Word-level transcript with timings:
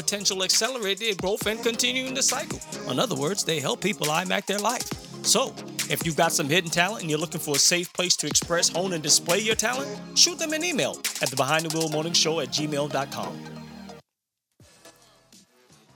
potential, 0.00 0.42
accelerate 0.42 0.98
their 0.98 1.14
growth, 1.14 1.46
and 1.46 1.62
continuing 1.62 2.14
the 2.14 2.22
cycle. 2.22 2.58
In 2.90 2.98
other 2.98 3.14
words, 3.14 3.44
they 3.44 3.60
help 3.60 3.82
people 3.82 4.06
IMAC 4.06 4.46
their 4.46 4.58
life. 4.58 4.88
So, 5.24 5.54
if 5.90 6.06
you've 6.06 6.16
got 6.16 6.32
some 6.32 6.48
hidden 6.48 6.70
talent 6.70 7.02
and 7.02 7.10
you're 7.10 7.18
looking 7.18 7.40
for 7.40 7.56
a 7.56 7.58
safe 7.58 7.92
place 7.92 8.16
to 8.16 8.26
express, 8.26 8.70
hone, 8.70 8.94
and 8.94 9.02
display 9.02 9.38
your 9.38 9.54
talent, 9.54 9.88
shoot 10.18 10.38
them 10.38 10.54
an 10.54 10.64
email 10.64 10.92
at 11.20 11.28
the 11.28 11.36
Behind 11.36 11.66
the 11.66 11.76
Wheel 11.76 11.90
Morning 11.90 12.14
Show 12.14 12.40
at 12.40 12.48
gmail.com. 12.48 13.38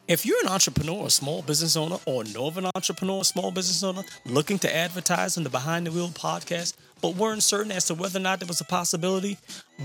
If 0.07 0.27
you're 0.27 0.41
an 0.43 0.49
entrepreneur, 0.49 1.07
a 1.07 1.11
small 1.11 1.41
business 1.41 1.77
owner, 1.77 1.97
or 2.05 2.25
know 2.25 2.47
of 2.49 2.59
an 2.59 2.67
entrepreneur, 2.75 3.25
small 3.25 3.51
business 3.51 3.83
owner 3.83 4.03
looking 4.27 4.59
to 4.59 4.77
advertise 4.77 5.39
on 5.39 5.45
the 5.45 5.51
Behind 5.51 5.87
the 5.87 5.93
Wheel 5.93 6.11
podcast, 6.11 6.75
but 7.05 7.17
weren't 7.17 7.43
certain 7.43 7.71
as 7.71 7.85
to 7.85 7.95
whether 7.95 8.19
or 8.19 8.23
not 8.23 8.41
there 8.41 8.47
was 8.47 8.63
a 8.63 8.65
possibility, 8.65 9.37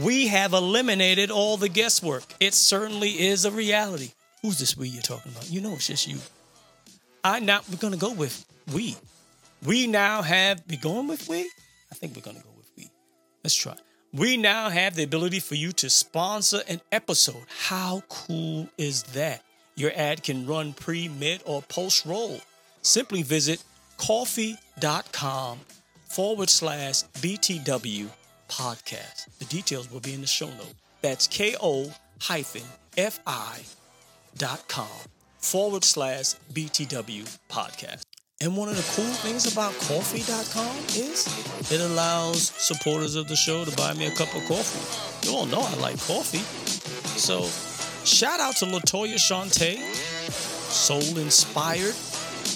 we 0.01 0.27
have 0.27 0.53
eliminated 0.53 1.29
all 1.29 1.57
the 1.57 1.67
guesswork. 1.67 2.23
It 2.39 2.53
certainly 2.53 3.09
is 3.09 3.43
a 3.43 3.51
reality. 3.51 4.13
Who's 4.41 4.57
this 4.57 4.77
we 4.77 4.87
you're 4.87 5.01
talking 5.01 5.33
about? 5.33 5.51
You 5.51 5.59
know 5.59 5.73
it's 5.73 5.87
just 5.87 6.07
you. 6.07 6.17
I 7.21 7.41
now 7.41 7.59
we're 7.69 7.75
gonna 7.75 7.97
go 7.97 8.13
with 8.13 8.45
we. 8.73 8.95
We 9.65 9.85
now 9.85 10.21
have 10.21 10.63
we 10.69 10.77
going 10.77 11.09
with 11.09 11.27
we? 11.27 11.41
I 11.91 11.95
think 11.95 12.15
we're 12.15 12.21
gonna 12.21 12.39
go 12.39 12.53
with 12.55 12.71
we. 12.77 12.89
Let's 13.43 13.55
try. 13.55 13.75
We 14.13 14.37
now 14.37 14.69
have 14.69 14.95
the 14.95 15.03
ability 15.03 15.41
for 15.41 15.55
you 15.55 15.73
to 15.73 15.89
sponsor 15.89 16.61
an 16.69 16.79
episode. 16.93 17.43
How 17.49 18.01
cool 18.07 18.69
is 18.77 19.03
that? 19.11 19.43
Your 19.75 19.91
ad 19.93 20.23
can 20.23 20.47
run 20.47 20.71
pre, 20.71 21.09
mid, 21.09 21.41
or 21.45 21.63
post 21.63 22.05
roll. 22.05 22.39
Simply 22.81 23.23
visit 23.23 23.61
ko-fi.com 23.97 25.59
forward 26.09 26.49
slash 26.49 27.03
BTW 27.21 28.07
podcast. 28.49 29.27
The 29.39 29.45
details 29.45 29.91
will 29.91 29.99
be 29.99 30.13
in 30.13 30.21
the 30.21 30.27
show 30.27 30.47
note. 30.47 30.73
That's 31.01 31.27
ko 31.27 31.91
hyphen 32.19 32.63
fi 32.95 33.61
dot 34.37 34.67
com 34.67 34.87
forward 35.37 35.83
slash 35.83 36.35
BTW 36.53 37.37
podcast. 37.49 38.01
And 38.41 38.55
one 38.55 38.69
of 38.69 38.77
the 38.77 38.83
cool 38.95 39.13
things 39.15 39.51
about 39.51 39.73
ko-fi.com 39.73 40.77
is 40.95 41.27
it 41.69 41.81
allows 41.81 42.43
supporters 42.43 43.15
of 43.15 43.27
the 43.27 43.35
show 43.35 43.65
to 43.65 43.75
buy 43.75 43.93
me 43.93 44.05
a 44.07 44.11
cup 44.11 44.33
of 44.33 44.45
coffee. 44.45 45.27
You 45.27 45.35
all 45.35 45.45
know 45.45 45.59
I 45.59 45.73
like 45.81 45.99
coffee. 45.99 46.37
So 47.19 47.43
shout 48.05 48.39
out 48.39 48.55
to 48.57 48.65
Latoya 48.65 49.15
Shante, 49.15 49.77
Soul 50.71 51.17
Inspired, 51.17 51.95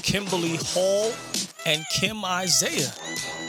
Kimberly 0.03 0.57
Hall, 0.57 1.11
and 1.65 1.83
Kim 1.93 2.23
Isaiah. 2.23 2.93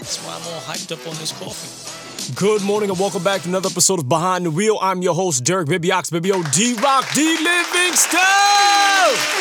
That's 0.04 0.18
why 0.18 0.34
I'm 0.34 0.52
all 0.52 0.60
hyped 0.60 0.92
up 0.92 1.00
on 1.08 1.16
this 1.16 1.32
coffee. 1.32 2.34
Good 2.34 2.60
morning 2.60 2.90
and 2.90 2.98
welcome 2.98 3.24
back 3.24 3.40
to 3.40 3.48
another 3.48 3.70
episode 3.70 4.00
of 4.00 4.06
Behind 4.06 4.44
the 4.44 4.50
Wheel. 4.50 4.76
I'm 4.82 5.00
your 5.00 5.14
host, 5.14 5.44
Derek 5.44 5.66
Baby 5.66 5.92
Ox, 5.92 6.10
D 6.10 6.18
Rock, 6.20 7.08
D 7.14 7.22
Livingston! 7.40 8.20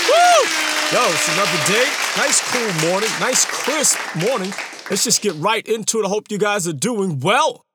Woo! 0.07 0.39
Yo, 0.87 1.03
it's 1.03 1.27
another 1.35 1.59
day. 1.67 1.83
Nice 2.15 2.39
cool 2.49 2.89
morning, 2.89 3.09
nice 3.19 3.43
crisp 3.43 3.99
morning. 4.15 4.53
Let's 4.89 5.03
just 5.03 5.21
get 5.21 5.35
right 5.35 5.67
into 5.67 5.99
it. 5.99 6.05
I 6.05 6.07
hope 6.07 6.31
you 6.31 6.37
guys 6.37 6.65
are 6.65 6.71
doing 6.71 7.19
well. 7.19 7.65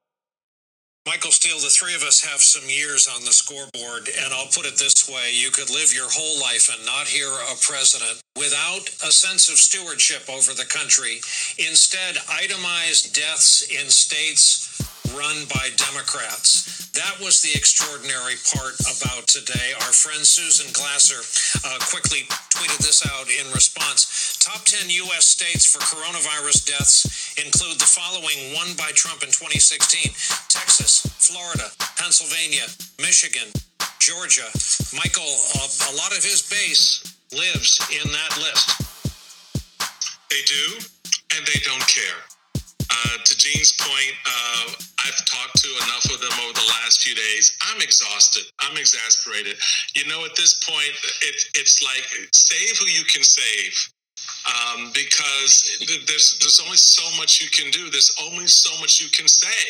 Michael 1.09 1.33
Steele, 1.33 1.59
the 1.59 1.71
three 1.71 1.95
of 1.95 2.03
us 2.03 2.21
have 2.21 2.43
some 2.43 2.69
years 2.69 3.09
on 3.09 3.25
the 3.25 3.33
scoreboard, 3.33 4.11
and 4.21 4.31
I'll 4.35 4.53
put 4.53 4.67
it 4.67 4.77
this 4.77 5.09
way 5.09 5.33
you 5.33 5.51
could 5.51 5.71
live 5.71 5.91
your 5.91 6.11
whole 6.11 6.39
life 6.39 6.69
and 6.69 6.85
not 6.85 7.09
hear 7.09 7.33
a 7.33 7.57
president 7.63 8.21
without 8.37 8.91
a 9.01 9.11
sense 9.11 9.49
of 9.49 9.57
stewardship 9.57 10.29
over 10.29 10.53
the 10.53 10.67
country. 10.69 11.23
Instead, 11.57 12.19
itemized 12.29 13.15
deaths 13.15 13.63
in 13.73 13.89
states 13.89 14.85
run 15.17 15.47
by 15.49 15.71
Democrats. 15.77 16.91
That 16.99 17.21
was 17.23 17.41
the 17.41 17.55
extraordinary 17.55 18.35
part 18.51 18.75
about 18.91 19.31
today. 19.31 19.71
Our 19.87 19.95
friend 19.95 20.27
Susan 20.27 20.67
Glasser 20.75 21.23
uh, 21.63 21.79
quickly 21.79 22.27
tweeted 22.51 22.83
this 22.83 23.07
out 23.07 23.31
in 23.31 23.47
response. 23.55 24.37
Top 24.43 24.65
10 24.65 24.91
U.S. 25.07 25.29
states 25.31 25.65
for 25.65 25.79
coronavirus 25.79 26.67
deaths 26.67 27.37
include 27.39 27.79
the 27.79 27.87
following 27.87 28.53
won 28.53 28.75
by 28.75 28.91
Trump 28.99 29.23
in 29.23 29.31
2016 29.31 30.11
Texas, 30.51 31.07
Florida, 31.23 31.71
Pennsylvania, 31.97 32.67
Michigan, 32.99 33.47
Georgia. 34.03 34.49
Michael, 34.97 35.31
uh, 35.55 35.93
a 35.93 35.95
lot 35.95 36.11
of 36.17 36.25
his 36.25 36.43
base 36.51 37.05
lives 37.31 37.79
in 37.95 38.11
that 38.11 38.33
list. 38.43 38.89
They 40.31 40.43
do, 40.45 40.65
and 41.37 41.47
they 41.47 41.61
don't 41.63 41.87
care. 41.87 42.21
Uh, 42.91 43.17
to 43.23 43.37
Gene's 43.37 43.73
point, 43.73 44.15
uh, 44.27 44.67
I've 45.19 45.27
talked 45.27 45.59
to 45.63 45.69
enough 45.83 46.05
of 46.15 46.21
them 46.21 46.31
over 46.45 46.55
the 46.55 46.69
last 46.79 47.03
few 47.03 47.15
days. 47.15 47.57
I'm 47.67 47.83
exhausted. 47.83 48.45
I'm 48.61 48.77
exasperated. 48.77 49.57
You 49.95 50.07
know, 50.07 50.25
at 50.25 50.37
this 50.37 50.63
point, 50.63 50.95
it, 51.23 51.35
it's 51.59 51.83
like 51.83 52.07
save 52.33 52.79
who 52.79 52.87
you 52.87 53.05
can 53.05 53.23
save. 53.23 53.75
Um, 54.47 54.91
because 54.95 55.63
there's 56.07 56.39
there's 56.41 56.61
only 56.65 56.77
so 56.77 57.03
much 57.19 57.41
you 57.41 57.49
can 57.51 57.71
do. 57.71 57.91
There's 57.91 58.15
only 58.23 58.47
so 58.47 58.71
much 58.81 59.01
you 59.01 59.09
can 59.11 59.27
say. 59.29 59.63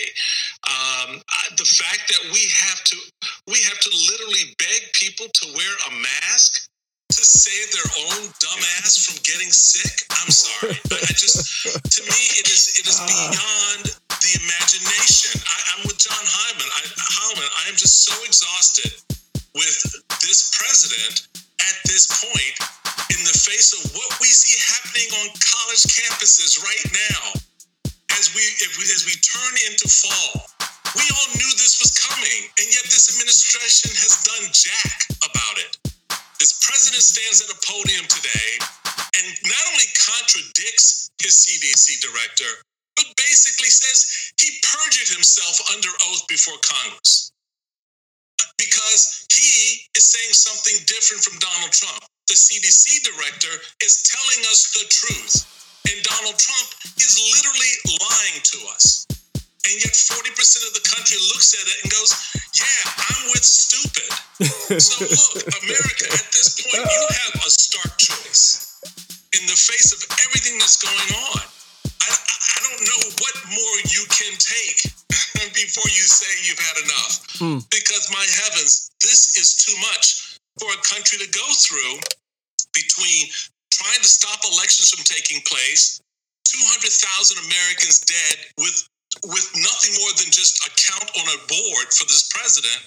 Um, 0.69 1.21
the 1.57 1.65
fact 1.65 2.09
that 2.09 2.33
we 2.33 2.49
have 2.69 2.83
to 2.85 2.97
we 3.47 3.61
have 3.65 3.79
to 3.81 3.91
literally 4.13 4.53
beg 4.59 4.93
people 4.93 5.27
to 5.33 5.47
wear 5.55 5.73
a 5.89 5.93
mask 6.01 6.69
to 7.11 7.25
save 7.25 7.73
their 7.73 7.91
own 8.09 8.29
dumbass 8.41 9.05
from 9.05 9.17
getting 9.23 9.51
sick. 9.51 10.05
I'm 10.11 10.31
sorry. 10.31 10.77
But 10.89 11.03
I 11.05 11.13
just 11.13 11.65
to 11.65 12.03
me 12.05 12.21
it 12.41 12.49
is 12.49 12.77
it 12.81 12.87
is 12.89 13.01
beyond 13.09 13.97
the 14.23 14.33
imagination. 14.43 15.35
I, 15.41 15.59
am 15.79 15.81
with 15.87 15.99
John 15.99 16.25
Heilemann. 16.25 16.71
I, 16.71 16.83
Heilemann. 16.91 17.51
I 17.65 17.69
am 17.71 17.77
just 17.79 18.03
so 18.05 18.15
exhausted 18.27 18.93
with 19.55 19.79
this 20.23 20.51
president 20.55 21.29
at 21.63 21.77
this 21.87 22.07
point 22.11 22.57
in 23.15 23.21
the 23.25 23.37
face 23.37 23.75
of 23.75 23.83
what 23.95 24.11
we 24.21 24.29
see 24.31 24.55
happening 24.75 25.09
on 25.23 25.27
college 25.39 25.85
campuses 25.87 26.59
right 26.63 26.87
now 27.13 27.23
as 28.19 28.35
we, 28.35 28.43
we 28.79 28.85
as 28.91 29.07
we 29.07 29.15
turn 29.23 29.55
into 29.71 29.87
fall. 29.87 30.47
We 30.97 31.05
all 31.05 31.31
knew 31.37 31.51
this 31.61 31.79
was 31.79 31.93
coming, 32.01 32.49
and 32.59 32.67
yet 32.73 32.89
this 32.89 33.13
administration 33.13 33.93
has 33.93 34.25
done 34.25 34.45
jack 34.51 34.99
about 35.21 35.57
it. 35.61 35.73
This 36.41 36.57
president 36.65 37.03
stands 37.03 37.45
at 37.45 37.51
a 37.53 37.59
podium 37.67 38.07
today 38.09 38.51
and 39.19 39.27
not 39.45 39.65
only 39.75 39.89
contradicts 39.99 41.11
his 41.21 41.35
CDC 41.43 41.99
director, 42.01 42.63
says 43.79 44.33
he 44.43 44.51
perjured 44.61 45.15
himself 45.15 45.63
under 45.75 45.89
oath 46.11 46.27
before 46.29 46.59
Congress 46.67 47.33
because 48.59 49.27
he 49.31 49.87
is 49.97 50.05
saying 50.11 50.35
something 50.35 50.75
different 50.87 51.23
from 51.23 51.39
Donald 51.39 51.73
Trump. 51.73 52.03
the 52.29 52.37
CDC 52.37 53.09
director, 53.09 53.55
is 53.81 54.05
telling 54.05 54.41
us 54.53 54.69
the 54.77 54.85
truth. 54.93 55.35
And 55.89 55.97
Donald 56.05 56.37
Trump 56.37 56.69
is 57.01 57.17
literally 57.17 57.75
lying 58.05 58.39
to 58.53 58.59
us. 58.77 59.09
And 59.65 59.75
yet 59.81 59.97
40% 59.97 60.69
of 60.69 60.73
the 60.77 60.85
country 60.85 61.17
looks 61.33 61.57
at 61.57 61.65
it 61.65 61.77
and 61.83 61.89
goes, 61.89 62.13
Yeah, 62.53 62.85
I'm 63.09 63.25
with 63.33 63.45
stupid. 63.45 64.11
so 64.77 65.09
look, 65.09 65.41
America, 65.65 66.05
at 66.13 66.27
this 66.37 66.61
point, 66.61 66.85
you 66.85 67.05
have 67.25 67.35
a 67.41 67.51
stark 67.51 67.97
choice. 67.97 68.77
In 69.41 69.47
the 69.49 69.57
face 69.57 69.93
of 69.97 70.01
everything 70.29 70.61
that's 70.61 70.77
going 70.85 71.11
on, 71.33 71.43
don't 72.69 72.85
know 72.85 73.03
what 73.25 73.37
more 73.49 73.77
you 73.89 74.05
can 74.13 74.35
take 74.37 74.79
before 75.57 75.89
you 75.89 76.05
say 76.05 76.29
you've 76.45 76.61
had 76.61 76.79
enough. 76.85 77.13
Mm. 77.41 77.61
Because 77.73 78.13
my 78.13 78.27
heavens, 78.45 78.93
this 79.01 79.37
is 79.41 79.65
too 79.65 79.77
much 79.93 80.37
for 80.61 80.69
a 80.69 80.81
country 80.85 81.19
to 81.19 81.29
go 81.33 81.47
through 81.57 81.97
between 82.75 83.33
trying 83.73 84.03
to 84.03 84.11
stop 84.11 84.41
elections 84.45 84.91
from 84.91 85.05
taking 85.05 85.41
place, 85.47 86.01
200,000 86.45 87.39
Americans 87.47 88.01
dead 88.05 88.37
with 88.59 88.89
with 89.25 89.49
nothing 89.57 89.97
more 89.99 90.13
than 90.21 90.31
just 90.31 90.61
a 90.69 90.71
count 90.77 91.09
on 91.17 91.27
a 91.33 91.39
board 91.49 91.89
for 91.97 92.05
this 92.05 92.29
president 92.29 92.85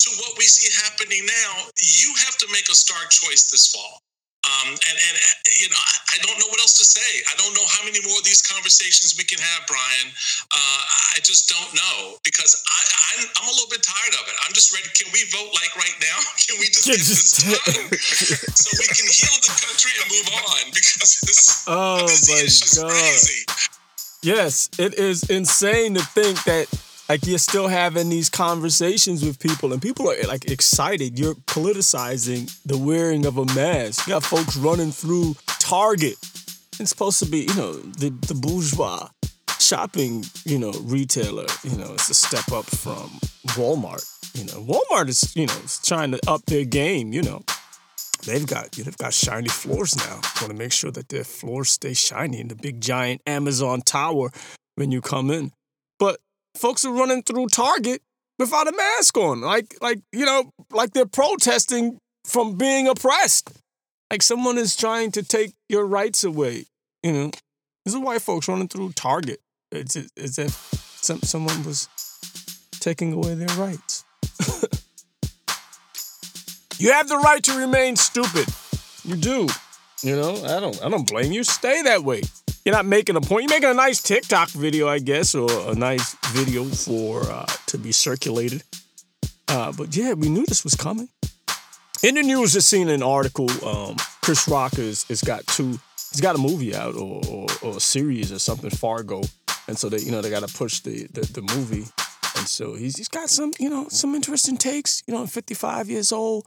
to 0.00 0.10
what 0.20 0.36
we 0.36 0.44
see 0.44 0.68
happening 0.84 1.24
now, 1.26 1.52
you 1.80 2.12
have 2.24 2.36
to 2.38 2.46
make 2.52 2.68
a 2.68 2.74
stark 2.74 3.10
choice 3.10 3.50
this 3.50 3.68
fall. 3.68 4.00
Um, 4.40 4.72
and, 4.72 4.96
and 4.96 5.14
you 5.60 5.68
know, 5.68 5.76
I, 5.76 6.16
I 6.16 6.18
don't 6.24 6.38
know 6.40 6.48
what 6.48 6.60
else 6.64 6.80
to 6.80 6.86
say. 6.86 7.10
I 7.28 7.36
don't 7.36 7.52
know 7.52 7.66
how 7.68 7.84
many 7.84 8.00
more 8.08 8.16
of 8.16 8.24
these 8.24 8.40
conversations 8.40 9.12
we 9.20 9.24
can 9.28 9.36
have, 9.36 9.68
Brian. 9.68 10.08
Uh, 10.48 10.80
I 11.12 11.20
just 11.20 11.44
don't 11.52 11.72
know 11.76 12.16
because 12.24 12.56
I, 12.56 12.80
I'm, 13.12 13.28
I'm 13.36 13.46
a 13.48 13.54
little 13.54 13.68
bit 13.68 13.84
tired 13.84 14.16
of 14.16 14.24
it. 14.24 14.36
I'm 14.40 14.56
just 14.56 14.72
ready. 14.72 14.88
Can 14.96 15.12
we 15.12 15.28
vote 15.28 15.52
like 15.52 15.72
right 15.76 15.98
now? 16.00 16.18
Can 16.48 16.56
we 16.56 16.72
just 16.72 16.88
get 16.88 16.96
this 16.96 17.36
done 17.36 17.84
so 18.64 18.68
we 18.80 18.86
can 18.88 19.04
heal 19.12 19.36
the 19.44 19.52
country 19.60 19.92
and 20.00 20.08
move 20.08 20.28
on? 20.48 20.72
Because 20.72 21.20
this, 21.28 21.64
Oh 21.68 22.08
this 22.08 22.24
my 22.32 22.40
is 22.40 22.60
just 22.60 22.80
God. 22.80 22.88
crazy. 22.90 23.44
Yes, 24.22 24.68
it 24.78 24.94
is 24.94 25.28
insane 25.28 25.94
to 25.94 26.02
think 26.02 26.42
that 26.44 26.66
like 27.10 27.26
you're 27.26 27.38
still 27.38 27.66
having 27.66 28.08
these 28.08 28.30
conversations 28.30 29.24
with 29.24 29.36
people 29.40 29.72
and 29.72 29.82
people 29.82 30.08
are 30.08 30.16
like 30.28 30.48
excited. 30.48 31.18
You're 31.18 31.34
politicizing 31.34 32.56
the 32.62 32.78
wearing 32.78 33.26
of 33.26 33.36
a 33.36 33.46
mask. 33.46 34.06
You 34.06 34.12
got 34.12 34.22
folks 34.22 34.56
running 34.56 34.92
through 34.92 35.34
Target. 35.58 36.14
It's 36.78 36.90
supposed 36.90 37.18
to 37.18 37.26
be, 37.28 37.40
you 37.40 37.54
know, 37.56 37.72
the, 37.72 38.10
the 38.28 38.34
bourgeois 38.34 39.08
shopping, 39.58 40.24
you 40.44 40.60
know, 40.60 40.70
retailer. 40.82 41.46
You 41.64 41.76
know, 41.78 41.94
it's 41.94 42.10
a 42.10 42.14
step 42.14 42.52
up 42.52 42.66
from 42.66 43.10
Walmart. 43.58 44.06
You 44.38 44.44
know, 44.44 44.62
Walmart 44.72 45.08
is, 45.08 45.34
you 45.34 45.46
know, 45.46 45.60
trying 45.82 46.12
to 46.12 46.20
up 46.28 46.46
their 46.46 46.64
game, 46.64 47.12
you 47.12 47.22
know. 47.22 47.42
They've 48.24 48.46
got 48.46 48.78
you 48.78 48.84
know, 48.84 48.90
they've 48.90 48.98
got 48.98 49.14
shiny 49.14 49.48
floors 49.48 49.96
now. 49.96 50.20
Want 50.40 50.50
to 50.50 50.54
make 50.54 50.72
sure 50.72 50.92
that 50.92 51.08
their 51.08 51.24
floors 51.24 51.70
stay 51.70 51.92
shiny 51.92 52.38
in 52.38 52.46
the 52.46 52.54
big 52.54 52.80
giant 52.80 53.20
Amazon 53.26 53.80
tower 53.80 54.30
when 54.76 54.92
you 54.92 55.00
come 55.00 55.32
in. 55.32 55.50
But 55.98 56.20
folks 56.60 56.84
are 56.84 56.92
running 56.92 57.22
through 57.22 57.48
Target 57.48 58.02
without 58.38 58.68
a 58.68 58.72
mask 58.72 59.16
on, 59.16 59.40
like 59.40 59.76
like 59.80 60.00
you 60.12 60.24
know, 60.24 60.50
like 60.70 60.92
they're 60.92 61.06
protesting 61.06 61.98
from 62.24 62.56
being 62.56 62.88
oppressed. 62.88 63.50
Like 64.10 64.22
someone 64.22 64.58
is 64.58 64.76
trying 64.76 65.12
to 65.12 65.22
take 65.22 65.54
your 65.68 65.86
rights 65.86 66.24
away. 66.24 66.66
You 67.02 67.12
know, 67.12 67.30
this 67.84 67.94
is 67.94 68.00
white 68.00 68.22
folks 68.22 68.48
running 68.48 68.68
through 68.68 68.92
Target. 68.92 69.40
It's 69.72 69.96
as 70.16 70.38
if 70.38 70.52
some 71.00 71.20
someone 71.22 71.64
was 71.64 71.88
taking 72.80 73.12
away 73.12 73.34
their 73.34 73.56
rights. 73.56 74.04
You 76.80 76.92
have 76.92 77.08
the 77.08 77.18
right 77.18 77.42
to 77.44 77.58
remain 77.58 77.94
stupid. 77.96 78.48
You 79.04 79.14
do. 79.14 79.48
You 80.02 80.16
know, 80.16 80.30
I 80.46 80.60
don't 80.60 80.82
I 80.82 80.88
don't 80.88 81.06
blame 81.06 81.30
you. 81.30 81.44
Stay 81.44 81.82
that 81.82 82.04
way. 82.04 82.22
You're 82.64 82.74
not 82.74 82.84
making 82.84 83.16
a 83.16 83.20
point. 83.22 83.44
You're 83.44 83.56
making 83.56 83.70
a 83.70 83.74
nice 83.74 84.02
TikTok 84.02 84.50
video, 84.50 84.86
I 84.86 84.98
guess, 84.98 85.34
or 85.34 85.48
a 85.70 85.74
nice 85.74 86.14
video 86.32 86.64
for 86.64 87.22
uh, 87.22 87.46
to 87.66 87.78
be 87.78 87.90
circulated. 87.90 88.62
Uh, 89.48 89.72
but 89.72 89.96
yeah, 89.96 90.12
we 90.12 90.28
knew 90.28 90.44
this 90.44 90.62
was 90.62 90.74
coming. 90.74 91.08
In 92.02 92.16
the 92.16 92.22
news, 92.22 92.52
just 92.52 92.68
seen 92.68 92.88
an 92.88 93.02
article. 93.02 93.50
Um, 93.66 93.96
Chris 94.22 94.46
Rock 94.46 94.74
has, 94.74 95.04
has 95.04 95.22
got 95.22 95.46
two. 95.46 95.78
He's 96.12 96.20
got 96.20 96.34
a 96.34 96.38
movie 96.38 96.74
out 96.74 96.96
or, 96.96 97.22
or, 97.28 97.46
or 97.62 97.76
a 97.76 97.80
series 97.80 98.30
or 98.30 98.38
something, 98.38 98.70
Fargo, 98.70 99.22
and 99.66 99.78
so 99.78 99.88
they 99.88 99.98
you 99.98 100.10
know 100.10 100.20
they 100.20 100.30
got 100.30 100.46
to 100.46 100.54
push 100.54 100.80
the, 100.80 101.06
the 101.12 101.20
the 101.20 101.42
movie, 101.54 101.84
and 102.36 102.46
so 102.48 102.74
he's 102.74 102.96
he's 102.96 103.08
got 103.08 103.30
some 103.30 103.52
you 103.58 103.70
know 103.70 103.86
some 103.88 104.14
interesting 104.14 104.56
takes. 104.56 105.02
You 105.06 105.14
know, 105.14 105.26
55 105.26 105.88
years 105.88 106.12
old 106.12 106.46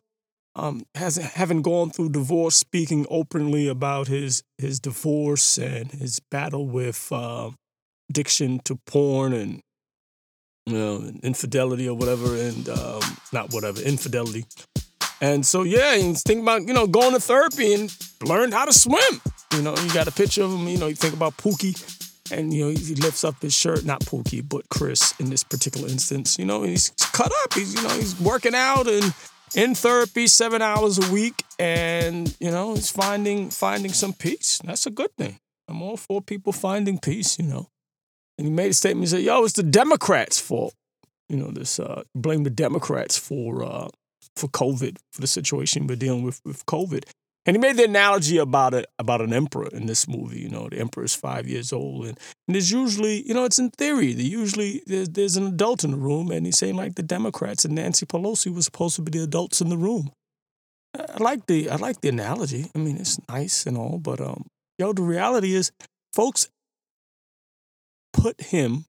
um, 0.55 0.83
has 0.95 1.15
having 1.17 1.61
gone 1.61 1.89
through 1.89 2.09
divorce, 2.09 2.55
speaking 2.55 3.05
openly 3.09 3.67
about 3.67 4.07
his 4.07 4.43
his 4.57 4.79
divorce 4.79 5.57
and 5.57 5.91
his 5.91 6.19
battle 6.31 6.67
with 6.67 7.11
uh, 7.11 7.49
addiction 8.09 8.59
to 8.65 8.75
porn 8.85 9.33
and 9.33 9.61
you 10.65 10.77
know 10.77 11.11
infidelity 11.23 11.87
or 11.87 11.97
whatever, 11.97 12.35
and 12.35 12.69
um, 12.69 13.01
not 13.31 13.51
whatever 13.53 13.81
infidelity. 13.81 14.45
And 15.21 15.45
so 15.45 15.63
yeah, 15.63 15.95
he's 15.95 16.21
thinking 16.21 16.43
about 16.43 16.67
you 16.67 16.73
know 16.73 16.85
going 16.85 17.13
to 17.13 17.19
therapy 17.19 17.73
and 17.73 17.95
learned 18.23 18.53
how 18.53 18.65
to 18.65 18.73
swim. 18.73 19.21
You 19.53 19.61
know, 19.61 19.75
you 19.75 19.93
got 19.93 20.07
a 20.07 20.11
picture 20.11 20.43
of 20.43 20.51
him. 20.51 20.67
You 20.67 20.77
know, 20.77 20.87
you 20.87 20.95
think 20.95 21.13
about 21.13 21.37
Pookie. 21.37 21.99
And 22.31 22.53
you 22.53 22.63
know 22.63 22.69
he 22.69 22.95
lifts 22.95 23.25
up 23.25 23.41
his 23.41 23.53
shirt, 23.53 23.83
not 23.83 23.99
Pookie, 23.99 24.47
but 24.47 24.67
Chris 24.69 25.13
in 25.19 25.29
this 25.29 25.43
particular 25.43 25.89
instance. 25.89 26.39
You 26.39 26.45
know 26.45 26.63
he's 26.63 26.91
cut 27.11 27.31
up. 27.43 27.53
He's 27.53 27.75
you 27.75 27.83
know 27.83 27.89
he's 27.89 28.19
working 28.19 28.55
out 28.55 28.87
and 28.87 29.13
in 29.55 29.75
therapy 29.75 30.27
seven 30.27 30.61
hours 30.61 30.97
a 30.97 31.11
week 31.11 31.43
and 31.59 32.35
you 32.39 32.51
know 32.51 32.75
he's 32.75 32.91
finding 32.91 33.49
finding 33.49 33.91
some 33.93 34.13
peace. 34.13 34.59
That's 34.63 34.85
a 34.85 34.91
good 34.91 35.15
thing. 35.17 35.39
I'm 35.67 35.81
all 35.81 35.97
for 35.97 36.21
people 36.21 36.53
finding 36.53 36.99
peace 36.99 37.37
you 37.39 37.45
know. 37.45 37.69
And 38.37 38.47
he 38.47 38.53
made 38.53 38.71
a 38.71 38.73
statement 38.73 39.07
he 39.07 39.09
said 39.09 39.23
yo 39.23 39.43
it's 39.43 39.53
the 39.53 39.63
democrats 39.63 40.39
fault 40.39 40.73
you 41.29 41.37
know 41.37 41.51
this 41.51 41.79
uh 41.79 42.03
blame 42.15 42.43
the 42.43 42.49
democrats 42.49 43.17
for 43.17 43.63
uh 43.63 43.87
for 44.35 44.47
covid 44.47 44.97
for 45.11 45.21
the 45.21 45.27
situation 45.27 45.87
we're 45.87 45.95
dealing 45.95 46.23
with 46.23 46.41
with 46.43 46.65
covid 46.65 47.05
and 47.45 47.55
he 47.55 47.61
made 47.61 47.77
the 47.77 47.83
analogy 47.83 48.37
about 48.37 48.73
it 48.73 48.85
about 48.99 49.21
an 49.21 49.33
emperor 49.33 49.67
in 49.73 49.85
this 49.85 50.07
movie 50.07 50.39
you 50.39 50.49
know 50.49 50.67
the 50.69 50.79
emperor 50.79 51.03
is 51.03 51.15
five 51.15 51.47
years 51.47 51.73
old 51.73 52.05
and, 52.05 52.17
and 52.47 52.55
there's 52.55 52.71
usually 52.71 53.27
you 53.27 53.33
know 53.33 53.45
it's 53.45 53.59
in 53.59 53.69
theory 53.71 54.13
the 54.13 54.23
usually 54.23 54.81
there's, 54.85 55.09
there's 55.09 55.37
an 55.37 55.47
adult 55.47 55.83
in 55.83 55.91
the 55.91 55.97
room 55.97 56.31
and 56.31 56.45
he's 56.45 56.57
saying 56.57 56.75
like 56.75 56.95
the 56.95 57.03
democrats 57.03 57.65
and 57.65 57.75
nancy 57.75 58.05
pelosi 58.05 58.53
was 58.53 58.65
supposed 58.65 58.95
to 58.95 59.01
be 59.01 59.11
the 59.11 59.23
adults 59.23 59.61
in 59.61 59.69
the 59.69 59.77
room. 59.77 60.11
I 60.95 61.05
I 61.13 61.23
like 61.23 61.47
the 61.47 61.69
i 61.69 61.75
like 61.75 62.01
the 62.01 62.09
analogy. 62.09 62.69
I 62.75 62.79
mean 62.79 62.97
it's 62.97 63.19
nice 63.27 63.65
and 63.65 63.77
all 63.77 63.97
but 63.97 64.21
um 64.21 64.45
yo 64.77 64.93
the 64.93 65.01
reality 65.01 65.53
is 65.55 65.71
folks 66.13 66.49
put 68.13 68.39
him 68.39 68.85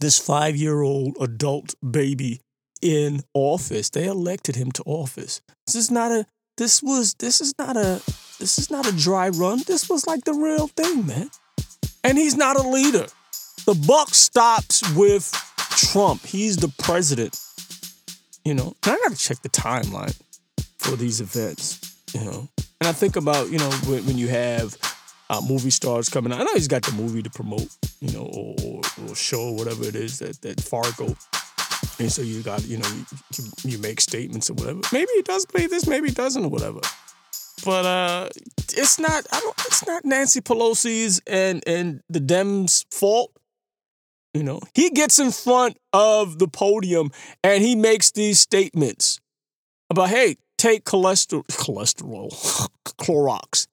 this 0.00 0.18
five 0.18 0.56
year 0.56 0.82
old 0.82 1.16
adult 1.20 1.74
baby 1.88 2.40
in 2.82 3.22
office. 3.34 3.90
They 3.90 4.06
elected 4.06 4.56
him 4.56 4.72
to 4.72 4.82
office. 4.84 5.40
This 5.66 5.76
is 5.76 5.90
not 5.90 6.12
a 6.12 6.26
this 6.56 6.82
was 6.82 7.14
this 7.14 7.40
is 7.40 7.54
not 7.58 7.76
a 7.76 8.00
this 8.38 8.58
is 8.58 8.70
not 8.70 8.86
a 8.86 8.96
dry 8.96 9.28
run. 9.28 9.62
This 9.66 9.88
was 9.88 10.06
like 10.06 10.24
the 10.24 10.34
real 10.34 10.68
thing, 10.68 11.06
man. 11.06 11.30
And 12.04 12.18
he's 12.18 12.36
not 12.36 12.56
a 12.56 12.62
leader. 12.62 13.06
The 13.66 13.74
buck 13.86 14.14
stops 14.14 14.82
with 14.94 15.30
Trump. 15.70 16.24
He's 16.24 16.56
the 16.56 16.72
president. 16.78 17.38
You 18.44 18.54
know, 18.54 18.76
and 18.84 18.94
I 18.94 18.96
gotta 18.96 19.16
check 19.16 19.42
the 19.42 19.48
timeline 19.48 20.16
for 20.78 20.96
these 20.96 21.20
events. 21.20 21.96
You 22.14 22.24
know, 22.24 22.48
and 22.80 22.88
I 22.88 22.92
think 22.92 23.16
about 23.16 23.50
you 23.50 23.58
know 23.58 23.70
when, 23.86 24.06
when 24.06 24.18
you 24.18 24.28
have 24.28 24.76
uh, 25.28 25.42
movie 25.46 25.70
stars 25.70 26.08
coming 26.08 26.32
out. 26.32 26.40
I 26.40 26.44
know 26.44 26.54
he's 26.54 26.68
got 26.68 26.82
the 26.82 26.92
movie 26.92 27.22
to 27.22 27.30
promote. 27.30 27.68
You 28.00 28.12
know, 28.12 28.30
or, 28.32 28.54
or, 28.64 28.80
or 29.08 29.14
show 29.14 29.50
whatever 29.52 29.84
it 29.84 29.96
is 29.96 30.20
that 30.20 30.40
that 30.42 30.60
Fargo 30.60 31.16
and 31.98 32.12
so 32.12 32.22
you 32.22 32.42
got, 32.42 32.64
you 32.66 32.78
know, 32.78 32.88
you, 33.36 33.44
you 33.64 33.78
make 33.78 34.00
statements 34.00 34.50
or 34.50 34.54
whatever. 34.54 34.80
Maybe 34.92 35.10
he 35.14 35.22
does 35.22 35.46
believe 35.46 35.70
this, 35.70 35.86
maybe 35.86 36.10
doesn't 36.10 36.44
or 36.44 36.48
whatever. 36.48 36.80
But 37.64 37.86
uh 37.86 38.28
it's 38.74 38.98
not 38.98 39.26
I 39.32 39.40
don't 39.40 39.58
it's 39.66 39.86
not 39.86 40.04
Nancy 40.04 40.40
Pelosi's 40.40 41.20
and 41.26 41.62
and 41.66 42.02
the 42.08 42.20
Dems 42.20 42.84
fault. 42.92 43.32
You 44.34 44.42
know, 44.42 44.60
he 44.74 44.90
gets 44.90 45.18
in 45.18 45.30
front 45.32 45.78
of 45.94 46.38
the 46.38 46.48
podium 46.48 47.10
and 47.42 47.62
he 47.62 47.74
makes 47.74 48.10
these 48.10 48.38
statements 48.38 49.18
about, 49.88 50.10
hey, 50.10 50.36
take 50.58 50.84
cholesterol 50.84 51.46
cholesterol, 51.46 52.30
Clorox, 52.84 53.66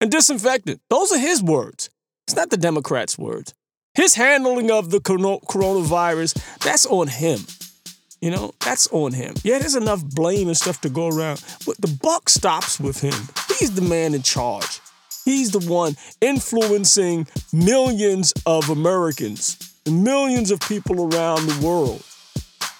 and 0.00 0.10
disinfectant. 0.10 0.80
Those 0.88 1.10
are 1.10 1.18
his 1.18 1.42
words. 1.42 1.90
It's 2.28 2.36
not 2.36 2.50
the 2.50 2.56
Democrats' 2.56 3.18
words. 3.18 3.54
His 3.94 4.14
handling 4.14 4.70
of 4.70 4.90
the 4.90 4.98
coronavirus, 4.98 6.58
that's 6.60 6.86
on 6.86 7.08
him. 7.08 7.40
You 8.20 8.30
know, 8.30 8.54
that's 8.60 8.88
on 8.90 9.12
him. 9.12 9.34
Yeah, 9.42 9.58
there's 9.58 9.76
enough 9.76 10.02
blame 10.04 10.48
and 10.48 10.56
stuff 10.56 10.80
to 10.80 10.88
go 10.88 11.08
around, 11.08 11.44
but 11.66 11.76
the 11.80 11.98
buck 12.02 12.28
stops 12.30 12.80
with 12.80 13.00
him. 13.00 13.14
He's 13.58 13.74
the 13.74 13.82
man 13.82 14.14
in 14.14 14.22
charge. 14.22 14.80
He's 15.24 15.52
the 15.52 15.70
one 15.70 15.96
influencing 16.20 17.26
millions 17.52 18.32
of 18.46 18.68
Americans, 18.68 19.74
millions 19.88 20.50
of 20.50 20.60
people 20.60 21.02
around 21.02 21.46
the 21.46 21.66
world, 21.66 22.02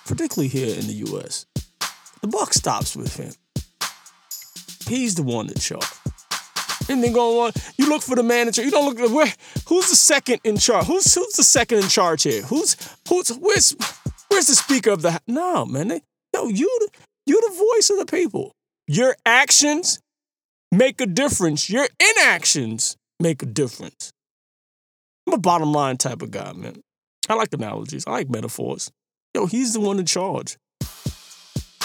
particularly 0.07 0.49
here 0.49 0.75
in 0.75 0.87
the 0.87 1.05
US. 1.11 1.47
The 2.21 2.29
buck 2.29 2.55
stops 2.55 2.97
with 2.97 3.17
him. 3.17 3.33
He's 4.89 5.15
the 5.15 5.23
one 5.23 5.49
in 5.49 5.55
charge. 5.55 5.85
And 6.89 7.03
then 7.03 7.13
going 7.13 7.39
on, 7.39 7.53
you 7.79 7.89
look 7.89 8.03
for 8.03 8.17
the 8.17 8.23
manager. 8.23 8.63
You 8.63 8.71
don't 8.71 8.95
look 8.95 9.13
where. 9.13 9.33
Who's 9.69 9.89
the 9.91 9.97
second 9.97 10.41
in 10.45 10.59
charge? 10.59 10.87
Who's 10.87 11.15
who's 11.15 11.35
the 11.35 11.45
second 11.45 11.79
in 11.79 11.89
charge 11.89 12.25
here? 12.25 12.43
Who's 12.43 12.77
who's 13.09 13.29
where's 13.31 13.75
where's 14.29 14.47
the 14.47 14.55
speaker 14.55 14.91
of 14.91 15.03
the? 15.03 15.21
No, 15.27 15.65
man. 15.65 15.89
They, 15.89 16.03
yo, 16.35 16.49
you 16.49 16.69
you 17.27 17.41
the 17.41 17.57
voice 17.75 17.91
of 17.91 17.99
the 17.99 18.07
people. 18.07 18.53
Your 18.87 19.17
actions 19.25 19.99
make 20.71 21.01
a 21.01 21.07
difference. 21.07 21.71
Your 21.71 21.89
inactions 22.01 22.97
make 23.19 23.43
a 23.43 23.47
difference. 23.47 24.13
I'm 25.27 25.35
a 25.35 25.39
bottom 25.39 25.73
line 25.73 25.97
type 25.97 26.21
of 26.21 26.31
guy, 26.31 26.53
man. 26.53 26.83
I 27.29 27.35
like 27.35 27.53
analogies. 27.55 28.05
I 28.07 28.11
like 28.11 28.29
metaphors. 28.29 28.91
Yo, 29.35 29.47
he's 29.47 29.73
the 29.73 29.81
one 29.81 29.99
in 29.99 30.07
charge. 30.07 30.59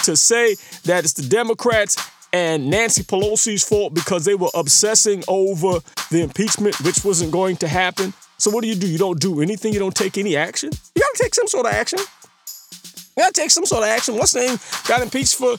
To 0.04 0.16
say 0.16 0.56
that 0.84 1.04
it's 1.04 1.14
the 1.14 1.26
Democrats 1.28 1.96
and 2.32 2.70
Nancy 2.70 3.02
Pelosi's 3.02 3.64
fault 3.64 3.94
because 3.94 4.24
they 4.24 4.34
were 4.34 4.50
obsessing 4.54 5.22
over 5.28 5.80
the 6.10 6.22
impeachment, 6.22 6.80
which 6.80 7.04
wasn't 7.04 7.32
going 7.32 7.56
to 7.56 7.68
happen. 7.68 8.12
So 8.38 8.50
what 8.50 8.62
do 8.62 8.68
you 8.68 8.74
do? 8.74 8.86
You 8.86 8.98
don't 8.98 9.20
do 9.20 9.40
anything. 9.40 9.72
You 9.72 9.80
don't 9.80 9.94
take 9.94 10.16
any 10.16 10.36
action. 10.36 10.70
You 10.94 11.02
gotta 11.02 11.22
take 11.22 11.34
some 11.34 11.48
sort 11.48 11.66
of 11.66 11.72
action. 11.72 11.98
You 11.98 13.22
gotta 13.24 13.32
take 13.32 13.50
some 13.50 13.66
sort 13.66 13.82
of 13.82 13.88
action. 13.88 14.14
What's 14.16 14.34
name? 14.34 14.58
Got 14.86 15.02
impeached 15.02 15.36
for? 15.36 15.56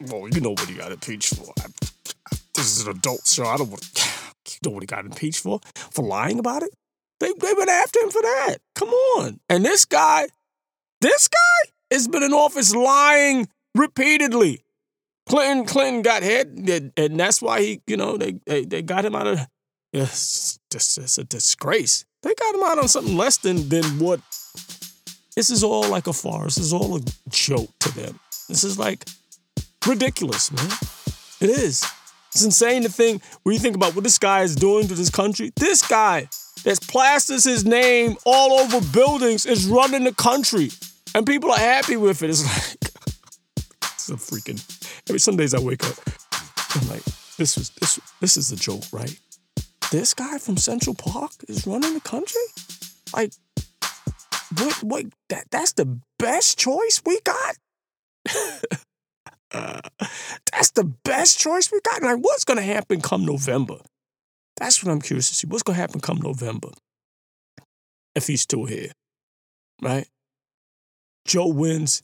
Well, 0.00 0.28
you 0.28 0.40
know 0.40 0.50
what 0.50 0.68
he 0.68 0.74
got 0.74 0.92
impeached 0.92 1.36
for. 1.36 1.52
I, 1.58 1.66
this 2.54 2.76
is 2.76 2.86
an 2.86 2.96
adult 2.96 3.26
show. 3.26 3.44
I 3.44 3.56
don't 3.56 3.70
want. 3.70 3.88
You 4.46 4.68
know 4.68 4.74
what 4.74 4.82
he 4.82 4.86
got 4.86 5.04
impeached 5.04 5.42
for? 5.42 5.60
For 5.74 6.04
lying 6.04 6.38
about 6.38 6.62
it. 6.62 6.70
They 7.20 7.28
they 7.28 7.52
went 7.56 7.70
after 7.70 8.00
him 8.00 8.10
for 8.10 8.22
that. 8.22 8.56
Come 8.74 8.88
on. 8.90 9.40
And 9.48 9.64
this 9.64 9.84
guy, 9.84 10.26
this 11.00 11.28
guy 11.28 11.70
has 11.90 12.08
been 12.08 12.22
in 12.22 12.32
office 12.32 12.74
lying 12.74 13.48
repeatedly. 13.74 14.64
Clinton 15.30 15.64
Clinton 15.64 16.02
got 16.02 16.24
hit, 16.24 16.48
and 16.96 17.20
that's 17.20 17.40
why 17.40 17.60
he, 17.60 17.80
you 17.86 17.96
know, 17.96 18.16
they 18.16 18.32
they, 18.46 18.64
they 18.64 18.82
got 18.82 19.04
him 19.04 19.14
out 19.14 19.28
of. 19.28 19.38
It's, 19.92 20.58
it's 20.72 21.18
a 21.18 21.24
disgrace. 21.24 22.04
They 22.22 22.34
got 22.34 22.54
him 22.54 22.62
out 22.64 22.78
on 22.78 22.88
something 22.88 23.16
less 23.16 23.36
than 23.36 23.68
than 23.68 23.84
what. 24.00 24.20
This 25.36 25.50
is 25.50 25.62
all 25.62 25.88
like 25.88 26.08
a 26.08 26.12
farce. 26.12 26.56
This 26.56 26.66
is 26.66 26.72
all 26.72 26.96
a 26.96 27.00
joke 27.28 27.70
to 27.80 27.94
them. 27.94 28.18
This 28.48 28.64
is 28.64 28.76
like 28.76 29.04
ridiculous, 29.86 30.50
man. 30.50 30.70
It 31.40 31.50
is. 31.50 31.84
It's 32.34 32.44
insane 32.44 32.82
to 32.82 32.88
think 32.88 33.22
when 33.44 33.52
you 33.52 33.60
think 33.60 33.76
about 33.76 33.94
what 33.94 34.02
this 34.02 34.18
guy 34.18 34.42
is 34.42 34.56
doing 34.56 34.88
to 34.88 34.94
this 34.94 35.10
country. 35.10 35.52
This 35.54 35.86
guy 35.86 36.28
that 36.64 36.80
plasters 36.88 37.44
his 37.44 37.64
name 37.64 38.16
all 38.24 38.58
over 38.58 38.80
buildings 38.92 39.46
is 39.46 39.66
running 39.66 40.02
the 40.02 40.14
country, 40.14 40.70
and 41.14 41.24
people 41.24 41.52
are 41.52 41.58
happy 41.58 41.96
with 41.96 42.22
it. 42.24 42.30
It's 42.30 42.44
like 42.82 42.89
a 44.10 44.16
freaking. 44.16 44.60
Every 45.08 45.20
some 45.20 45.36
days 45.36 45.54
I 45.54 45.60
wake 45.60 45.84
up, 45.84 45.96
I'm 46.74 46.88
like, 46.88 47.04
this 47.36 47.56
was 47.56 47.70
this 47.70 48.00
this 48.20 48.36
is 48.36 48.52
a 48.52 48.56
joke, 48.56 48.84
right? 48.92 49.18
This 49.90 50.14
guy 50.14 50.38
from 50.38 50.56
Central 50.56 50.94
Park 50.94 51.32
is 51.48 51.66
running 51.66 51.94
the 51.94 52.00
country. 52.00 52.42
Like, 53.14 53.32
what? 54.58 54.82
What? 54.82 55.06
That 55.28 55.46
that's 55.50 55.72
the 55.72 56.00
best 56.18 56.58
choice 56.58 57.02
we 57.04 57.20
got. 57.20 57.56
Uh, 59.52 59.80
that's 60.52 60.70
the 60.70 60.84
best 60.84 61.38
choice 61.38 61.72
we 61.72 61.80
got. 61.80 62.02
Like, 62.02 62.18
what's 62.18 62.44
to 62.58 62.62
happen 62.62 63.00
come 63.00 63.24
November? 63.24 63.78
That's 64.56 64.84
what 64.84 64.92
I'm 64.92 65.00
curious 65.00 65.28
to 65.28 65.34
see. 65.34 65.46
What's 65.46 65.62
to 65.76 65.80
happen 65.80 66.00
come 66.00 66.18
November 66.18 66.68
if 68.14 68.26
he's 68.26 68.42
still 68.42 68.64
here, 68.64 68.92
right? 69.82 70.06
Joe 71.26 71.48
wins, 71.48 72.02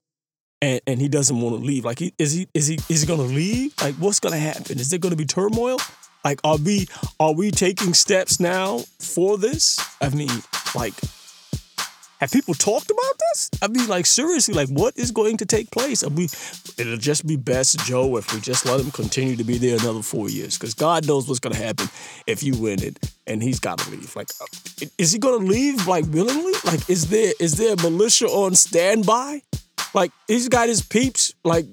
and, 0.62 0.80
and 0.86 1.00
he 1.00 1.08
doesn't 1.08 1.40
want 1.40 1.58
to 1.58 1.64
leave. 1.64 1.84
Like, 1.84 1.98
he, 1.98 2.12
is 2.18 2.32
he 2.32 2.48
is 2.54 2.66
he 2.66 2.78
is 2.88 3.02
he 3.02 3.06
to 3.06 3.14
leave? 3.14 3.74
Like, 3.80 3.94
what's 3.96 4.20
to 4.20 4.38
happen? 4.38 4.78
Is 4.78 4.90
there 4.90 4.98
to 5.12 5.16
be 5.16 5.26
turmoil? 5.26 5.78
Like, 6.24 6.40
are 6.44 6.56
we 6.56 6.88
are 7.20 7.32
we 7.32 7.50
taking 7.50 7.94
steps 7.94 8.40
now 8.40 8.78
for 8.98 9.38
this? 9.38 9.78
I 10.00 10.08
mean, 10.08 10.30
like, 10.74 10.94
have 12.20 12.32
people 12.32 12.54
talked 12.54 12.90
about 12.90 13.18
this? 13.30 13.50
I 13.60 13.68
mean, 13.68 13.86
like 13.88 14.06
seriously, 14.06 14.54
like 14.54 14.68
what 14.68 14.96
is 14.96 15.10
going 15.10 15.36
to 15.36 15.46
take 15.46 15.70
place? 15.70 16.02
I 16.02 16.08
mean, 16.08 16.28
it'll 16.78 16.96
just 16.96 17.26
be 17.26 17.36
best, 17.36 17.78
Joe, 17.86 18.16
if 18.16 18.32
we 18.34 18.40
just 18.40 18.64
let 18.64 18.80
him 18.80 18.90
continue 18.90 19.36
to 19.36 19.44
be 19.44 19.58
there 19.58 19.78
another 19.78 20.02
four 20.02 20.28
years, 20.30 20.58
because 20.58 20.74
God 20.74 21.06
knows 21.06 21.28
what's 21.28 21.40
to 21.54 21.62
happen 21.62 21.88
if 22.26 22.42
you 22.42 22.58
win 22.58 22.82
it, 22.82 22.98
and 23.26 23.42
he's 23.42 23.60
got 23.60 23.78
to 23.78 23.90
leave. 23.90 24.16
Like, 24.16 24.28
uh, 24.40 24.86
is 24.98 25.12
he 25.12 25.18
to 25.38 25.46
leave 25.46 25.86
like 25.86 26.06
willingly? 26.06 26.54
Like, 26.64 26.88
is 26.88 27.08
there 27.08 27.34
is 27.38 27.56
there 27.56 27.74
a 27.74 27.82
militia 27.82 28.26
on 28.26 28.54
standby? 28.54 29.42
Like, 29.96 30.12
he's 30.28 30.50
got 30.50 30.68
his 30.68 30.82
peeps 30.82 31.32
like 31.42 31.64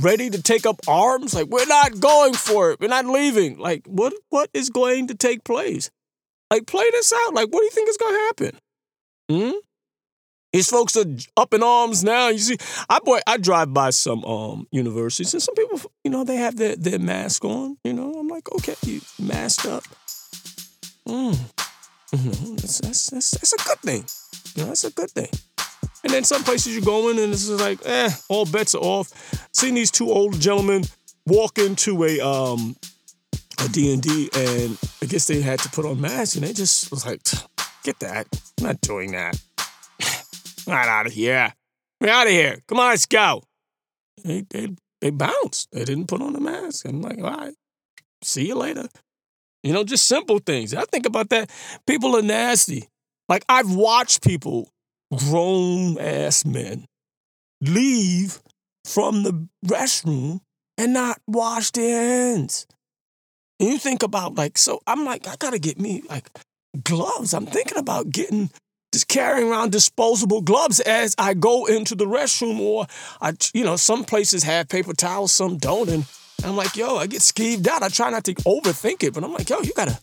ready 0.00 0.30
to 0.30 0.42
take 0.42 0.64
up 0.64 0.80
arms. 0.88 1.34
Like, 1.34 1.48
we're 1.48 1.66
not 1.66 2.00
going 2.00 2.32
for 2.32 2.70
it. 2.70 2.80
We're 2.80 2.88
not 2.88 3.04
leaving. 3.04 3.58
Like, 3.58 3.86
what 3.86 4.14
what 4.30 4.48
is 4.54 4.70
going 4.70 5.08
to 5.08 5.14
take 5.14 5.44
place? 5.44 5.90
Like, 6.50 6.66
play 6.66 6.90
this 6.92 7.12
out. 7.12 7.34
Like, 7.34 7.48
what 7.52 7.60
do 7.60 7.64
you 7.64 7.70
think 7.70 7.90
is 7.90 7.98
going 7.98 8.14
to 8.14 8.20
happen? 8.20 8.60
Hmm. 9.30 9.58
These 10.54 10.70
folks 10.70 10.96
are 10.96 11.04
up 11.36 11.52
in 11.52 11.62
arms 11.62 12.02
now. 12.02 12.28
You 12.28 12.38
see, 12.38 12.56
I 12.88 12.98
boy, 13.00 13.20
I 13.26 13.36
drive 13.36 13.74
by 13.74 13.90
some 13.90 14.24
um 14.24 14.66
universities 14.70 15.34
and 15.34 15.42
some 15.42 15.54
people, 15.54 15.78
you 16.02 16.10
know, 16.10 16.24
they 16.24 16.36
have 16.36 16.56
their, 16.56 16.76
their 16.76 16.98
mask 16.98 17.44
on. 17.44 17.76
You 17.84 17.92
know, 17.92 18.10
I'm 18.14 18.28
like, 18.28 18.50
okay, 18.52 18.76
you 18.86 19.02
masked 19.20 19.66
up. 19.66 19.84
Mm. 21.06 21.38
Know, 22.12 22.56
that's, 22.56 22.78
that's, 22.78 23.10
that's, 23.10 23.30
that's 23.32 23.52
a 23.52 23.68
good 23.68 23.78
thing. 23.80 24.04
You 24.54 24.62
know, 24.62 24.68
that's 24.68 24.84
a 24.84 24.90
good 24.90 25.10
thing. 25.10 25.28
And 26.06 26.14
then 26.14 26.22
some 26.22 26.44
places 26.44 26.72
you're 26.72 26.84
going 26.84 27.18
and 27.18 27.32
it's 27.32 27.48
just 27.48 27.60
like, 27.60 27.80
eh, 27.84 28.08
all 28.28 28.46
bets 28.46 28.76
are 28.76 28.80
off. 28.80 29.08
Seeing 29.52 29.74
these 29.74 29.90
two 29.90 30.08
old 30.08 30.38
gentlemen 30.38 30.84
walk 31.26 31.58
into 31.58 32.04
a 32.04 32.20
um 32.20 32.76
a 33.58 33.68
D&D 33.68 34.30
and 34.32 34.78
I 35.02 35.06
guess 35.06 35.26
they 35.26 35.40
had 35.40 35.58
to 35.58 35.68
put 35.70 35.84
on 35.84 36.00
masks 36.00 36.36
and 36.36 36.44
they 36.44 36.52
just 36.52 36.92
was 36.92 37.04
like, 37.04 37.22
get 37.82 37.98
that. 37.98 38.28
I'm 38.60 38.66
not 38.66 38.80
doing 38.82 39.10
that. 39.12 39.36
Not 40.68 40.86
out 40.86 41.06
of 41.06 41.12
here. 41.12 41.52
We're 42.00 42.10
out 42.10 42.28
of 42.28 42.32
here. 42.32 42.62
Come 42.68 42.78
on, 42.78 42.90
let's 42.90 43.06
go. 43.06 43.42
They, 44.22 44.44
they, 44.48 44.76
they 45.00 45.10
bounced. 45.10 45.72
They 45.72 45.84
didn't 45.84 46.06
put 46.06 46.22
on 46.22 46.34
the 46.34 46.40
mask. 46.40 46.86
I'm 46.86 47.02
like, 47.02 47.18
all 47.18 47.36
right, 47.36 47.54
see 48.22 48.46
you 48.46 48.54
later. 48.54 48.86
You 49.64 49.72
know, 49.72 49.82
just 49.82 50.06
simple 50.06 50.38
things. 50.38 50.72
I 50.72 50.84
think 50.84 51.04
about 51.04 51.30
that. 51.30 51.50
People 51.84 52.16
are 52.16 52.22
nasty. 52.22 52.88
Like, 53.28 53.44
I've 53.48 53.74
watched 53.74 54.22
people, 54.22 54.70
grown 55.14 55.98
ass 55.98 56.44
men, 56.44 56.86
leave 57.60 58.40
from 58.84 59.22
the 59.22 59.48
restroom 59.66 60.40
and 60.78 60.92
not 60.92 61.20
wash 61.26 61.70
their 61.72 62.00
hands. 62.00 62.66
And 63.58 63.70
you 63.70 63.78
think 63.78 64.02
about, 64.02 64.34
like, 64.34 64.58
so 64.58 64.80
I'm 64.86 65.04
like, 65.04 65.26
I 65.26 65.36
gotta 65.36 65.58
get 65.58 65.78
me, 65.78 66.02
like, 66.08 66.28
gloves. 66.84 67.32
I'm 67.34 67.46
thinking 67.46 67.78
about 67.78 68.10
getting 68.10 68.50
just 68.92 69.08
carrying 69.08 69.50
around 69.50 69.72
disposable 69.72 70.40
gloves 70.40 70.80
as 70.80 71.14
I 71.18 71.34
go 71.34 71.66
into 71.66 71.94
the 71.94 72.06
restroom, 72.06 72.60
or 72.60 72.86
I, 73.20 73.34
you 73.52 73.64
know, 73.64 73.76
some 73.76 74.04
places 74.04 74.42
have 74.44 74.68
paper 74.68 74.94
towels, 74.94 75.32
some 75.32 75.58
don't, 75.58 75.88
and 75.88 76.04
I'm 76.44 76.56
like, 76.56 76.76
yo, 76.76 76.96
I 76.96 77.06
get 77.06 77.20
skeeved 77.20 77.66
out. 77.66 77.82
I 77.82 77.88
try 77.88 78.10
not 78.10 78.24
to 78.24 78.34
overthink 78.34 79.02
it, 79.02 79.14
but 79.14 79.24
I'm 79.24 79.32
like, 79.32 79.50
yo, 79.50 79.60
you 79.60 79.72
gotta, 79.74 79.98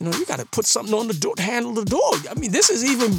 you 0.00 0.06
know, 0.06 0.16
you 0.16 0.26
gotta 0.26 0.46
put 0.46 0.66
something 0.66 0.94
on 0.94 1.08
the 1.08 1.14
door 1.14 1.34
handle 1.38 1.72
the 1.72 1.84
door. 1.84 2.12
I 2.30 2.34
mean, 2.34 2.52
this 2.52 2.70
is 2.70 2.84
even 2.84 3.12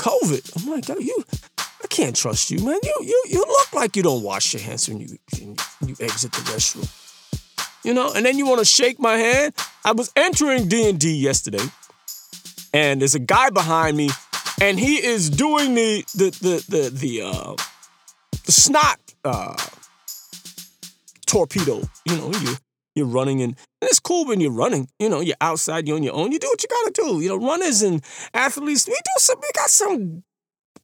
pre-COVID. 0.00 0.62
I'm 0.62 0.70
like, 0.70 0.88
yo, 0.88 0.96
you, 0.98 1.24
I 1.58 1.86
can't 1.88 2.16
trust 2.16 2.50
you, 2.50 2.58
man. 2.64 2.78
You, 2.82 2.96
you, 3.02 3.24
you 3.28 3.38
look 3.38 3.72
like 3.72 3.96
you 3.96 4.02
don't 4.02 4.22
wash 4.22 4.52
your 4.54 4.62
hands 4.62 4.88
when 4.88 5.00
you, 5.00 5.18
when 5.38 5.56
you 5.88 5.96
exit 6.00 6.32
the 6.32 6.38
restroom. 6.52 6.88
You 7.84 7.94
know, 7.94 8.12
and 8.12 8.26
then 8.26 8.36
you 8.36 8.46
want 8.46 8.58
to 8.58 8.64
shake 8.64 8.98
my 8.98 9.16
hand. 9.16 9.54
I 9.84 9.92
was 9.92 10.12
entering 10.16 10.68
D 10.68 10.88
and 10.88 10.98
D 10.98 11.14
yesterday 11.14 11.64
and 12.72 13.00
there's 13.00 13.14
a 13.14 13.20
guy 13.20 13.50
behind 13.50 13.96
me, 13.96 14.10
and 14.60 14.78
he 14.78 14.96
is 14.96 15.30
doing 15.30 15.74
the 15.74 16.04
the 16.14 16.30
the 16.40 16.64
the 16.68 16.90
the, 16.90 17.22
uh, 17.22 17.54
the 18.44 18.52
snot 18.52 18.98
uh, 19.24 19.56
torpedo. 21.26 21.82
You 22.04 22.16
know, 22.16 22.32
you 22.32 22.56
you're 23.00 23.08
running 23.08 23.42
and, 23.42 23.52
and 23.80 23.88
it's 23.90 23.98
cool 24.00 24.26
when 24.26 24.40
you're 24.40 24.52
running. 24.52 24.88
You 24.98 25.08
know, 25.08 25.20
you're 25.20 25.36
outside, 25.40 25.88
you're 25.88 25.96
on 25.96 26.02
your 26.02 26.14
own. 26.14 26.32
You 26.32 26.38
do 26.38 26.48
what 26.48 26.62
you 26.62 26.68
gotta 26.68 26.92
do. 26.92 27.20
You 27.20 27.30
know, 27.30 27.36
runners 27.36 27.82
and 27.82 28.04
athletes, 28.34 28.86
we 28.86 28.94
do 28.94 29.16
some. 29.18 29.38
We 29.40 29.48
got 29.54 29.70
some 29.70 30.22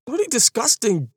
really 0.08 0.26
disgusting 0.28 1.10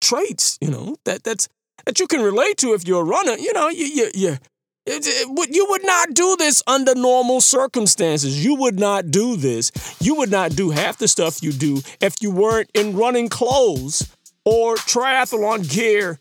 traits. 0.00 0.58
You 0.60 0.70
know 0.70 0.96
that 1.04 1.24
that's 1.24 1.48
that 1.86 2.00
you 2.00 2.06
can 2.06 2.22
relate 2.22 2.56
to 2.58 2.74
if 2.74 2.86
you're 2.86 3.02
a 3.02 3.04
runner. 3.04 3.36
You 3.38 3.52
know, 3.52 3.68
you 3.68 3.86
you 3.86 4.10
you 4.14 4.38
you 4.86 5.66
would 5.68 5.84
not 5.84 6.14
do 6.14 6.36
this 6.38 6.62
under 6.66 6.94
normal 6.94 7.40
circumstances. 7.40 8.44
You 8.44 8.54
would 8.56 8.78
not 8.78 9.10
do 9.10 9.36
this. 9.36 9.70
You 10.00 10.14
would 10.16 10.30
not 10.30 10.52
do 10.52 10.70
half 10.70 10.98
the 10.98 11.08
stuff 11.08 11.42
you 11.42 11.52
do 11.52 11.82
if 12.00 12.16
you 12.20 12.30
weren't 12.30 12.70
in 12.74 12.96
running 12.96 13.28
clothes 13.28 14.08
or 14.44 14.76
triathlon 14.76 15.68
gear 15.68 16.18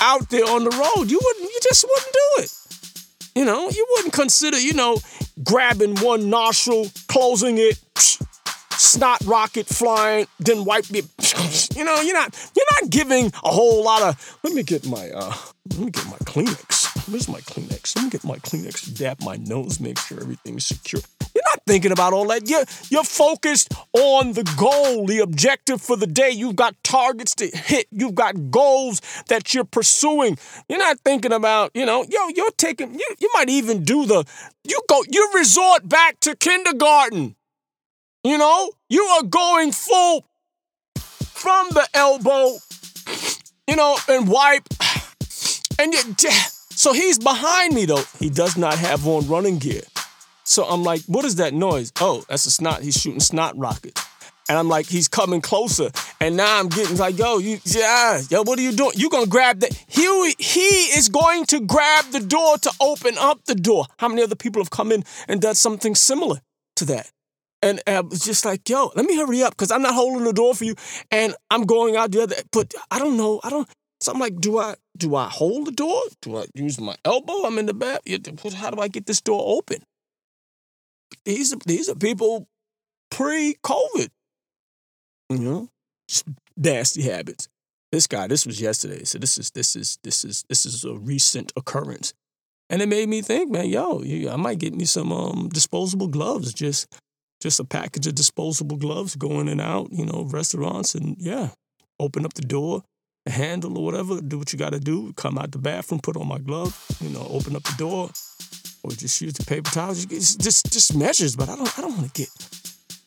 out 0.00 0.30
there 0.30 0.44
on 0.44 0.64
the 0.64 0.70
road. 0.70 1.10
You 1.10 1.20
wouldn't. 1.22 1.50
You 1.50 1.58
just 1.62 1.84
wouldn't 1.88 2.12
do 2.12 2.42
it. 2.42 2.67
You 3.38 3.44
know, 3.44 3.70
you 3.70 3.86
wouldn't 3.90 4.14
consider, 4.14 4.58
you 4.58 4.72
know, 4.74 4.98
grabbing 5.44 5.94
one 5.98 6.28
nostril, 6.28 6.88
closing 7.06 7.56
it, 7.56 7.78
snot 7.96 9.20
rocket 9.26 9.66
flying, 9.68 10.26
then 10.40 10.64
wipe 10.64 10.86
it. 10.90 11.06
you 11.76 11.84
know, 11.84 12.00
you're 12.00 12.14
not 12.14 12.36
you're 12.56 12.66
not 12.80 12.90
giving 12.90 13.26
a 13.26 13.48
whole 13.48 13.84
lot 13.84 14.02
of. 14.02 14.38
Let 14.42 14.54
me 14.54 14.64
get 14.64 14.88
my 14.88 15.10
uh, 15.10 15.36
let 15.70 15.78
me 15.78 15.90
get 15.92 16.06
my 16.06 16.16
Kleenex. 16.26 16.77
Where's 17.10 17.28
my 17.28 17.40
Kleenex? 17.40 17.96
Let 17.96 18.04
me 18.04 18.10
get 18.10 18.22
my 18.22 18.36
Kleenex. 18.36 18.96
dab 18.98 19.22
my 19.22 19.36
nose, 19.36 19.80
make 19.80 19.98
sure 19.98 20.20
everything's 20.20 20.66
secure. 20.66 21.00
You're 21.34 21.44
not 21.46 21.62
thinking 21.66 21.90
about 21.90 22.12
all 22.12 22.26
that. 22.28 22.48
You're 22.48 22.64
you're 22.90 23.04
focused 23.04 23.72
on 23.94 24.34
the 24.34 24.44
goal, 24.58 25.06
the 25.06 25.20
objective 25.20 25.80
for 25.80 25.96
the 25.96 26.06
day. 26.06 26.30
You've 26.30 26.56
got 26.56 26.74
targets 26.84 27.34
to 27.36 27.46
hit. 27.46 27.86
You've 27.90 28.14
got 28.14 28.50
goals 28.50 29.00
that 29.28 29.54
you're 29.54 29.64
pursuing. 29.64 30.36
You're 30.68 30.80
not 30.80 31.00
thinking 31.00 31.32
about, 31.32 31.70
you 31.74 31.86
know, 31.86 32.04
yo, 32.10 32.28
you're 32.28 32.50
taking. 32.58 32.92
You 32.92 33.06
you 33.18 33.30
might 33.32 33.48
even 33.48 33.84
do 33.84 34.04
the. 34.04 34.24
You 34.64 34.80
go. 34.86 35.02
You 35.08 35.30
resort 35.34 35.88
back 35.88 36.20
to 36.20 36.36
kindergarten. 36.36 37.36
You 38.22 38.36
know, 38.36 38.70
you 38.90 39.02
are 39.04 39.22
going 39.22 39.72
full 39.72 40.26
from 40.98 41.68
the 41.70 41.88
elbow, 41.94 42.58
you 43.66 43.76
know, 43.76 43.96
and 44.08 44.28
wipe. 44.28 44.68
And 45.78 45.94
you, 45.94 46.00
so 46.78 46.92
he's 46.92 47.18
behind 47.18 47.74
me 47.74 47.86
though. 47.86 48.04
He 48.20 48.30
does 48.30 48.56
not 48.56 48.78
have 48.78 49.04
on 49.04 49.26
running 49.26 49.58
gear. 49.58 49.82
So 50.44 50.62
I'm 50.64 50.84
like, 50.84 51.02
what 51.08 51.24
is 51.24 51.34
that 51.34 51.52
noise? 51.52 51.92
Oh, 52.00 52.24
that's 52.28 52.46
a 52.46 52.52
snot. 52.52 52.82
He's 52.82 52.94
shooting 52.94 53.18
snot 53.18 53.58
rockets. 53.58 54.00
And 54.48 54.56
I'm 54.56 54.68
like, 54.68 54.86
he's 54.86 55.08
coming 55.08 55.40
closer. 55.40 55.90
And 56.20 56.36
now 56.36 56.60
I'm 56.60 56.68
getting 56.68 56.96
like, 56.96 57.18
yo, 57.18 57.38
you, 57.38 57.58
yeah, 57.64 58.20
yo, 58.30 58.42
what 58.42 58.60
are 58.60 58.62
you 58.62 58.70
doing? 58.70 58.92
You 58.94 59.10
gonna 59.10 59.26
grab 59.26 59.58
that? 59.58 59.74
He, 59.88 60.06
he 60.38 60.68
is 60.96 61.08
going 61.08 61.46
to 61.46 61.60
grab 61.60 62.04
the 62.12 62.20
door 62.20 62.56
to 62.58 62.72
open 62.80 63.18
up 63.18 63.44
the 63.46 63.56
door. 63.56 63.86
How 63.98 64.06
many 64.06 64.22
other 64.22 64.36
people 64.36 64.62
have 64.62 64.70
come 64.70 64.92
in 64.92 65.02
and 65.26 65.40
done 65.40 65.56
something 65.56 65.96
similar 65.96 66.40
to 66.76 66.84
that? 66.84 67.10
And 67.60 67.80
I 67.88 68.00
was 68.00 68.20
just 68.20 68.44
like, 68.44 68.68
yo, 68.68 68.92
let 68.94 69.04
me 69.04 69.16
hurry 69.16 69.42
up 69.42 69.50
because 69.50 69.72
I'm 69.72 69.82
not 69.82 69.94
holding 69.94 70.24
the 70.24 70.32
door 70.32 70.54
for 70.54 70.64
you. 70.64 70.76
And 71.10 71.34
I'm 71.50 71.64
going 71.64 71.96
out 71.96 72.12
the 72.12 72.22
other, 72.22 72.36
but 72.52 72.72
I 72.90 73.00
don't 73.00 73.16
know. 73.16 73.40
I 73.42 73.50
don't, 73.50 73.68
so 74.00 74.12
I'm 74.12 74.18
like, 74.18 74.40
do 74.40 74.58
I 74.58 74.76
do 74.96 75.14
I 75.16 75.28
hold 75.28 75.66
the 75.66 75.72
door? 75.72 76.00
Do 76.22 76.38
I 76.38 76.46
use 76.54 76.80
my 76.80 76.96
elbow? 77.04 77.44
I'm 77.44 77.58
in 77.58 77.66
the 77.66 77.74
back. 77.74 78.00
How 78.54 78.70
do 78.70 78.80
I 78.80 78.88
get 78.88 79.06
this 79.06 79.20
door 79.20 79.42
open? 79.44 79.82
These 81.24 81.52
are 81.52 81.58
these 81.66 81.88
are 81.88 81.94
people 81.94 82.46
pre-COVID. 83.10 84.08
You 85.30 85.38
know, 85.38 85.68
nasty 86.56 87.02
habits. 87.02 87.48
This 87.90 88.06
guy, 88.06 88.26
this 88.26 88.46
was 88.46 88.60
yesterday. 88.60 89.04
So 89.04 89.18
this 89.18 89.38
is 89.38 89.50
this 89.50 89.74
is 89.74 89.98
this 90.04 90.24
is 90.24 90.44
this 90.48 90.64
is 90.64 90.84
a 90.84 90.94
recent 90.94 91.52
occurrence. 91.56 92.14
And 92.70 92.82
it 92.82 92.88
made 92.88 93.08
me 93.08 93.22
think, 93.22 93.50
man, 93.50 93.68
yo, 93.68 94.02
I 94.30 94.36
might 94.36 94.58
get 94.58 94.74
me 94.74 94.84
some 94.84 95.10
um, 95.10 95.48
disposable 95.48 96.08
gloves. 96.08 96.52
Just 96.52 96.86
just 97.40 97.60
a 97.60 97.64
package 97.64 98.06
of 98.06 98.14
disposable 98.14 98.76
gloves 98.76 99.16
going 99.16 99.42
in 99.42 99.48
and 99.48 99.60
out, 99.60 99.88
you 99.90 100.04
know, 100.04 100.26
restaurants 100.30 100.94
and 100.94 101.16
yeah, 101.18 101.50
open 101.98 102.24
up 102.24 102.34
the 102.34 102.42
door, 102.42 102.82
handle 103.30 103.78
or 103.78 103.84
whatever, 103.84 104.20
do 104.20 104.38
what 104.38 104.52
you 104.52 104.58
got 104.58 104.72
to 104.72 104.80
do, 104.80 105.12
come 105.14 105.38
out 105.38 105.52
the 105.52 105.58
bathroom, 105.58 106.00
put 106.00 106.16
on 106.16 106.26
my 106.26 106.38
glove, 106.38 106.76
you 107.00 107.10
know, 107.10 107.26
open 107.30 107.56
up 107.56 107.62
the 107.62 107.74
door, 107.76 108.10
or 108.82 108.90
just 108.92 109.20
use 109.20 109.34
the 109.34 109.44
paper 109.44 109.70
towels. 109.70 110.04
Just 110.06 110.40
just, 110.40 110.72
just 110.72 110.96
measures, 110.96 111.36
but 111.36 111.48
I 111.48 111.56
don't 111.56 111.78
I 111.78 111.82
don't 111.82 111.96
want 111.96 112.12
to 112.12 112.20
get 112.20 112.28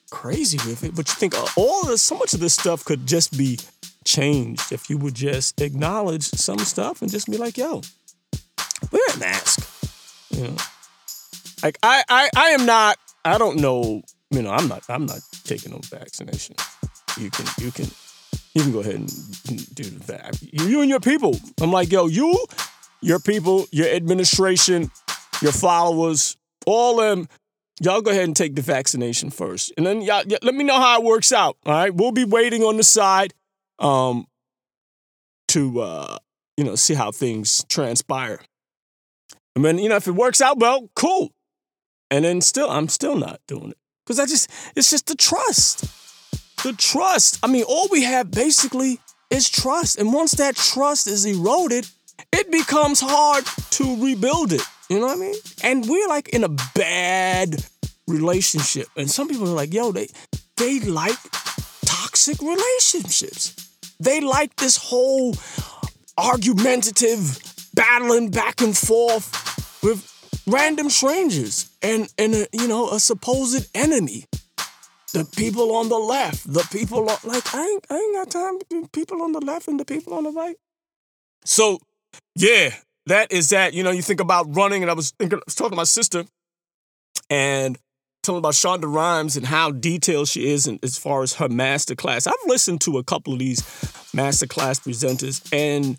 crazy 0.09 0.57
with 0.57 0.83
it. 0.83 0.95
But 0.95 1.07
you 1.07 1.15
think 1.15 1.35
uh, 1.35 1.45
all 1.55 1.85
this, 1.85 2.01
so 2.01 2.17
much 2.17 2.33
of 2.33 2.39
this 2.39 2.53
stuff 2.53 2.85
could 2.85 3.05
just 3.07 3.37
be 3.37 3.59
changed 4.05 4.71
if 4.71 4.89
you 4.89 4.97
would 4.97 5.13
just 5.13 5.61
acknowledge 5.61 6.23
some 6.23 6.59
stuff 6.59 7.01
and 7.01 7.11
just 7.11 7.29
be 7.29 7.37
like, 7.37 7.57
yo, 7.57 7.81
wear 8.91 9.03
a 9.13 9.17
mask. 9.17 9.67
You 10.31 10.43
know, 10.43 10.55
like 11.63 11.77
I 11.83 12.03
I 12.09 12.29
I 12.35 12.49
am 12.49 12.65
not. 12.65 12.97
I 13.23 13.37
don't 13.37 13.57
know 13.57 14.01
you 14.31 14.41
know, 14.41 14.51
I'm 14.51 14.67
not 14.67 14.83
I'm 14.89 15.05
not 15.05 15.19
taking 15.43 15.71
no 15.71 15.79
vaccination. 15.83 16.55
You 17.17 17.29
can 17.29 17.45
you 17.59 17.71
can 17.71 17.87
you 18.55 18.63
can 18.63 18.71
go 18.71 18.79
ahead 18.79 18.95
and 18.95 19.07
do 19.75 19.83
the 19.83 19.99
vac. 19.99 20.33
You 20.41 20.81
and 20.81 20.89
your 20.89 20.99
people. 20.99 21.39
I'm 21.61 21.71
like, 21.71 21.91
yo, 21.91 22.07
you, 22.07 22.45
your 23.01 23.19
people, 23.19 23.65
your 23.71 23.87
administration, 23.87 24.91
your 25.41 25.51
followers, 25.51 26.37
all 26.65 26.97
them, 26.97 27.27
y'all 27.81 28.01
go 28.01 28.11
ahead 28.11 28.25
and 28.25 28.35
take 28.35 28.55
the 28.55 28.61
vaccination 28.61 29.29
first. 29.29 29.73
And 29.77 29.85
then 29.85 30.01
y'all, 30.01 30.23
let 30.41 30.53
me 30.55 30.63
know 30.63 30.79
how 30.79 30.99
it 30.99 31.03
works 31.03 31.31
out. 31.31 31.57
All 31.65 31.73
right. 31.73 31.93
We'll 31.93 32.11
be 32.11 32.25
waiting 32.25 32.63
on 32.63 32.77
the 32.77 32.83
side 32.83 33.33
um 33.79 34.27
to 35.47 35.81
uh, 35.81 36.17
you 36.57 36.63
know, 36.63 36.75
see 36.75 36.93
how 36.93 37.11
things 37.11 37.65
transpire. 37.69 38.39
And 39.55 39.65
then, 39.65 39.79
you 39.79 39.89
know, 39.89 39.95
if 39.95 40.07
it 40.07 40.11
works 40.11 40.41
out 40.41 40.59
well, 40.59 40.89
cool. 40.95 41.31
And 42.09 42.23
then 42.23 42.41
still, 42.41 42.69
I'm 42.69 42.87
still 42.87 43.15
not 43.15 43.39
doing 43.47 43.71
it. 43.71 43.77
Because 44.05 44.19
I 44.19 44.25
just, 44.25 44.49
it's 44.75 44.89
just 44.89 45.07
the 45.07 45.15
trust. 45.15 45.85
The 46.63 46.73
trust. 46.77 47.39
I 47.43 47.47
mean, 47.47 47.63
all 47.67 47.87
we 47.91 48.03
have 48.03 48.31
basically 48.31 48.99
is 49.29 49.49
trust. 49.49 49.97
And 49.99 50.13
once 50.13 50.31
that 50.33 50.55
trust 50.55 51.07
is 51.07 51.25
eroded, 51.25 51.87
it 52.31 52.51
becomes 52.51 52.99
hard 52.99 53.45
to 53.71 54.03
rebuild 54.03 54.53
it. 54.53 54.61
You 54.89 54.99
know 54.99 55.07
what 55.07 55.17
I 55.17 55.21
mean? 55.21 55.35
And 55.63 55.87
we're 55.87 56.07
like 56.07 56.29
in 56.29 56.43
a 56.43 56.49
bad 56.75 57.65
relationship. 58.07 58.87
And 58.95 59.09
some 59.09 59.27
people 59.27 59.49
are 59.49 59.55
like, 59.55 59.73
yo, 59.73 59.91
they 59.91 60.07
they 60.57 60.79
like 60.81 61.17
toxic 61.85 62.39
relationships. 62.41 63.69
They 63.99 64.19
like 64.19 64.55
this 64.57 64.77
whole 64.77 65.35
argumentative 66.17 67.39
battling 67.73 68.29
back 68.29 68.61
and 68.61 68.77
forth 68.77 69.81
with 69.81 70.07
random 70.47 70.89
strangers 70.89 71.71
and 71.81 72.11
and 72.17 72.35
a, 72.35 72.47
you 72.51 72.67
know 72.67 72.89
a 72.89 72.99
supposed 72.99 73.69
enemy. 73.73 74.25
The 75.13 75.25
people 75.25 75.75
on 75.75 75.89
the 75.89 75.97
left, 75.97 76.51
the 76.51 76.67
people 76.71 77.09
on, 77.09 77.17
like 77.23 77.53
I 77.53 77.61
ain't 77.63 77.85
I 77.89 77.95
ain't 77.95 78.15
got 78.15 78.31
time 78.31 78.87
people 78.93 79.21
on 79.21 79.33
the 79.33 79.41
left 79.41 79.67
and 79.67 79.79
the 79.79 79.85
people 79.85 80.13
on 80.13 80.23
the 80.23 80.31
right. 80.31 80.55
So 81.43 81.79
yeah, 82.35 82.73
that 83.07 83.31
is 83.31 83.49
that. 83.49 83.73
You 83.73 83.83
know, 83.83 83.91
you 83.91 84.01
think 84.01 84.21
about 84.21 84.55
running, 84.55 84.83
and 84.83 84.89
I 84.89 84.93
was 84.93 85.11
thinking, 85.11 85.39
I 85.39 85.41
was 85.45 85.55
talking 85.55 85.71
to 85.71 85.75
my 85.75 85.83
sister, 85.83 86.23
and 87.29 87.77
telling 88.23 88.39
about 88.39 88.53
Shonda 88.53 88.93
Rhimes 88.93 89.35
and 89.35 89.45
how 89.45 89.71
detailed 89.71 90.27
she 90.27 90.51
is 90.51 90.67
in, 90.67 90.79
as 90.83 90.97
far 90.97 91.23
as 91.23 91.33
her 91.35 91.49
master 91.49 91.95
class. 91.95 92.27
I've 92.27 92.33
listened 92.45 92.81
to 92.81 92.97
a 92.97 93.03
couple 93.03 93.33
of 93.33 93.39
these 93.39 93.61
master 94.13 94.47
class 94.47 94.79
presenters, 94.79 95.41
and 95.51 95.97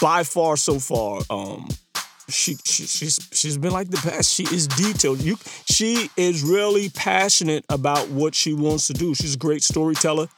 by 0.00 0.22
far 0.22 0.56
so 0.56 0.78
far, 0.78 1.20
um, 1.30 1.68
she, 2.28 2.56
she 2.64 2.86
she's 2.86 3.18
she's 3.32 3.58
been 3.58 3.72
like 3.72 3.88
the 3.88 4.00
best. 4.08 4.32
She 4.32 4.44
is 4.44 4.66
detailed. 4.66 5.20
You 5.20 5.36
she 5.70 6.10
is 6.16 6.42
really 6.42 6.90
passionate 6.90 7.64
about 7.68 8.08
what 8.08 8.34
she 8.34 8.52
wants 8.52 8.86
to 8.88 8.92
do. 8.92 9.14
She's 9.14 9.34
a 9.34 9.38
great 9.38 9.62
storyteller. 9.62 10.28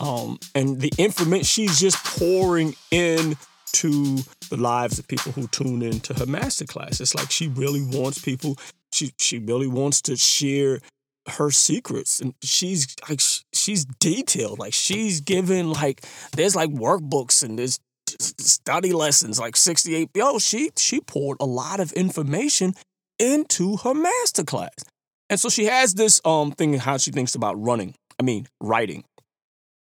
Um, 0.00 0.38
and 0.54 0.80
the 0.80 0.92
information 0.96 1.44
she's 1.44 1.80
just 1.80 2.02
pouring 2.18 2.74
in 2.90 3.36
to 3.72 4.18
the 4.48 4.56
lives 4.56 4.98
of 4.98 5.06
people 5.08 5.32
who 5.32 5.46
tune 5.48 5.82
in 5.82 6.00
to 6.00 6.14
her 6.14 6.26
masterclass. 6.26 7.00
It's 7.00 7.14
like 7.14 7.30
she 7.30 7.48
really 7.48 7.82
wants 7.82 8.20
people, 8.20 8.56
she 8.92 9.12
she 9.18 9.38
really 9.38 9.68
wants 9.68 10.00
to 10.02 10.16
share 10.16 10.80
her 11.28 11.50
secrets 11.50 12.20
and 12.20 12.34
she's 12.42 12.96
like 13.08 13.20
she's 13.52 13.84
detailed 13.84 14.58
like 14.58 14.72
she's 14.72 15.20
given 15.20 15.70
like 15.70 16.02
there's 16.34 16.56
like 16.56 16.70
workbooks 16.70 17.42
and 17.42 17.58
there's 17.58 17.78
study 18.20 18.92
lessons, 18.92 19.38
like 19.38 19.56
68. 19.56 20.10
Yo, 20.14 20.38
she 20.38 20.70
she 20.76 21.00
poured 21.00 21.38
a 21.40 21.46
lot 21.46 21.80
of 21.80 21.92
information 21.92 22.74
into 23.18 23.76
her 23.78 23.94
masterclass. 23.94 24.82
And 25.28 25.38
so 25.38 25.48
she 25.48 25.66
has 25.66 25.94
this 25.94 26.20
um 26.24 26.52
thing 26.52 26.74
how 26.74 26.96
she 26.96 27.10
thinks 27.10 27.34
about 27.34 27.60
running. 27.60 27.94
I 28.18 28.22
mean, 28.22 28.46
writing. 28.60 29.04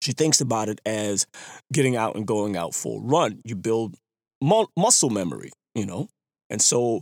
She 0.02 0.14
thinks 0.14 0.40
about 0.40 0.70
it 0.70 0.80
as 0.86 1.26
getting 1.74 1.98
out 1.98 2.16
and 2.16 2.26
going 2.26 2.56
out 2.56 2.74
for 2.74 3.00
a 3.00 3.04
run. 3.04 3.42
You 3.44 3.56
build 3.56 3.96
mu- 4.42 4.68
muscle 4.78 5.10
memory, 5.10 5.52
you 5.76 5.86
know? 5.86 6.08
And 6.50 6.62
so 6.62 7.02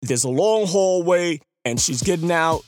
there's 0.00 0.24
a 0.24 0.30
long 0.30 0.66
hallway 0.66 1.40
and 1.64 1.78
she's 1.78 2.02
getting 2.02 2.32
out 2.32 2.62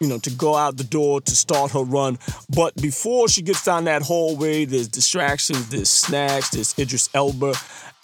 you 0.00 0.08
know, 0.08 0.18
to 0.18 0.30
go 0.30 0.54
out 0.54 0.76
the 0.76 0.84
door 0.84 1.20
to 1.20 1.36
start 1.36 1.72
her 1.72 1.82
run. 1.82 2.18
But 2.48 2.74
before 2.76 3.28
she 3.28 3.42
gets 3.42 3.64
down 3.64 3.84
that 3.84 4.02
hallway, 4.02 4.64
there's 4.64 4.88
distractions, 4.88 5.68
there's 5.68 5.88
snacks, 5.88 6.50
there's 6.50 6.78
Idris 6.78 7.08
Elba. 7.14 7.54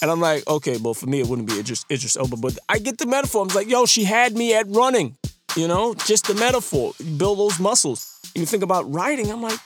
And 0.02 0.10
I'm 0.10 0.20
like, 0.20 0.46
okay, 0.48 0.76
well, 0.76 0.94
for 0.94 1.06
me, 1.06 1.20
it 1.20 1.26
wouldn't 1.26 1.48
be 1.48 1.58
Idris, 1.58 1.84
Idris 1.90 2.16
Elba. 2.16 2.36
But 2.36 2.58
I 2.68 2.78
get 2.78 2.98
the 2.98 3.06
metaphor. 3.06 3.42
I'm 3.42 3.48
like, 3.48 3.68
yo, 3.68 3.86
she 3.86 4.04
had 4.04 4.34
me 4.34 4.54
at 4.54 4.66
running, 4.68 5.16
you 5.56 5.68
know, 5.68 5.94
just 5.94 6.26
the 6.26 6.34
metaphor. 6.34 6.92
You 6.98 7.16
build 7.16 7.38
those 7.38 7.60
muscles. 7.60 8.20
And 8.34 8.40
you 8.40 8.46
think 8.46 8.64
about 8.64 8.92
writing, 8.92 9.30
I'm 9.30 9.42
like, 9.42 9.58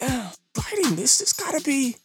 yeah, 0.00 0.30
writing 0.56 0.96
this 0.96 1.18
has 1.20 1.32
got 1.34 1.58
to 1.58 1.64
be 1.64 1.96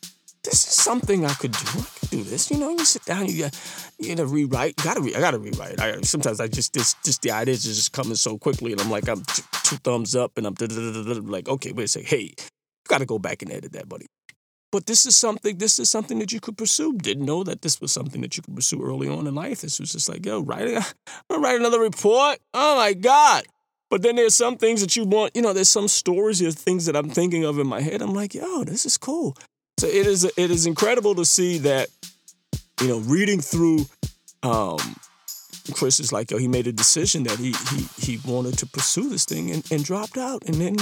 this 0.43 0.67
is 0.67 0.75
something 0.75 1.25
I 1.25 1.34
could 1.34 1.51
do. 1.51 1.65
I 1.79 1.99
could 1.99 2.10
do 2.10 2.23
this. 2.23 2.51
You 2.51 2.58
know, 2.58 2.71
you 2.71 2.86
sit 2.86 3.06
down, 3.06 3.27
you 3.27 3.43
got 3.43 3.60
you 3.97 4.10
gotta 4.10 4.27
rewrite. 4.27 4.75
You 4.77 4.84
gotta 4.84 5.01
re- 5.01 5.15
I 5.15 5.19
gotta 5.19 5.39
rewrite. 5.39 5.79
I, 5.79 6.01
sometimes 6.01 6.39
I 6.39 6.47
just 6.47 6.73
this 6.73 6.95
just 7.03 7.21
the 7.21 7.32
ideas 7.32 7.65
are 7.65 7.69
just 7.69 7.93
coming 7.93 8.15
so 8.15 8.38
quickly, 8.38 8.71
and 8.71 8.82
I'm 8.82 8.91
like 8.91 9.08
I'm 9.08 9.23
t- 9.23 9.43
two 9.63 9.77
thumbs 9.77 10.15
up, 10.15 10.38
and 10.38 10.45
I'm 10.45 11.25
like 11.27 11.47
okay, 11.47 11.71
wait 11.71 11.86
a 11.86 11.88
second. 11.88 12.08
Hey, 12.08 12.23
you 12.23 12.36
gotta 12.88 13.06
go 13.06 13.19
back 13.19 13.41
and 13.41 13.51
edit 13.51 13.71
that, 13.73 13.88
buddy. 13.88 14.06
But 14.71 14.88
this 14.88 15.06
is 15.06 15.15
something. 15.15 15.58
This 15.58 15.79
is 15.79 15.89
something 15.89 16.19
that 16.19 16.32
you 16.32 16.39
could 16.39 16.58
pursue. 16.58 16.93
Didn't 16.97 17.25
know 17.25 17.43
that 17.43 17.62
this 17.62 17.79
was 17.79 17.91
something 17.91 18.21
that 18.21 18.36
you 18.36 18.43
could 18.43 18.56
pursue 18.56 18.84
early 18.84 19.08
on 19.08 19.27
in 19.27 19.36
life. 19.36 19.62
This 19.62 19.79
was 19.79 19.91
just 19.91 20.10
like 20.10 20.25
yo, 20.25 20.41
writing. 20.41 20.75
I'm 20.77 20.84
gonna 21.29 21.41
write 21.41 21.60
another 21.60 21.79
report. 21.79 22.39
Oh 22.53 22.75
my 22.75 22.93
god. 22.93 23.43
But 23.89 24.01
then 24.01 24.15
there's 24.15 24.34
some 24.34 24.58
things 24.58 24.82
that 24.82 24.95
you 24.95 25.06
want, 25.06 25.36
you 25.36 25.43
know, 25.43 25.53
there's 25.53 25.69
some 25.69 25.88
stories 25.88 26.41
or 26.41 26.51
things 26.51 26.88
that 26.88 26.95
I'm 26.95 27.12
thinking 27.12 27.45
of 27.45 27.60
in 27.60 27.67
my 27.67 27.79
head. 27.79 28.01
I'm 28.01 28.15
like, 28.15 28.34
yo, 28.34 28.63
this 28.63 28.88
is 28.88 28.97
cool. 28.97 29.38
So 29.78 29.88
it 29.88 30.08
is 30.08 30.24
it 30.24 30.52
is 30.52 30.66
incredible 30.66 31.16
to 31.16 31.26
see 31.26 31.58
that, 31.60 31.90
you 32.82 32.88
know, 32.88 33.00
reading 33.00 33.42
through 33.42 33.86
um 34.44 34.78
Chris 35.74 36.00
is 36.00 36.12
like, 36.12 36.32
yo, 36.32 36.38
he 36.38 36.48
made 36.48 36.68
a 36.68 36.74
decision 36.74 37.24
that 37.24 37.40
he 37.40 37.54
he 37.72 37.88
he 37.98 38.20
wanted 38.26 38.58
to 38.60 38.66
pursue 38.66 39.10
this 39.10 39.26
thing 39.26 39.52
and, 39.52 39.64
and 39.72 39.84
dropped 39.84 40.18
out 40.18 40.44
and 40.46 40.56
then 40.56 40.76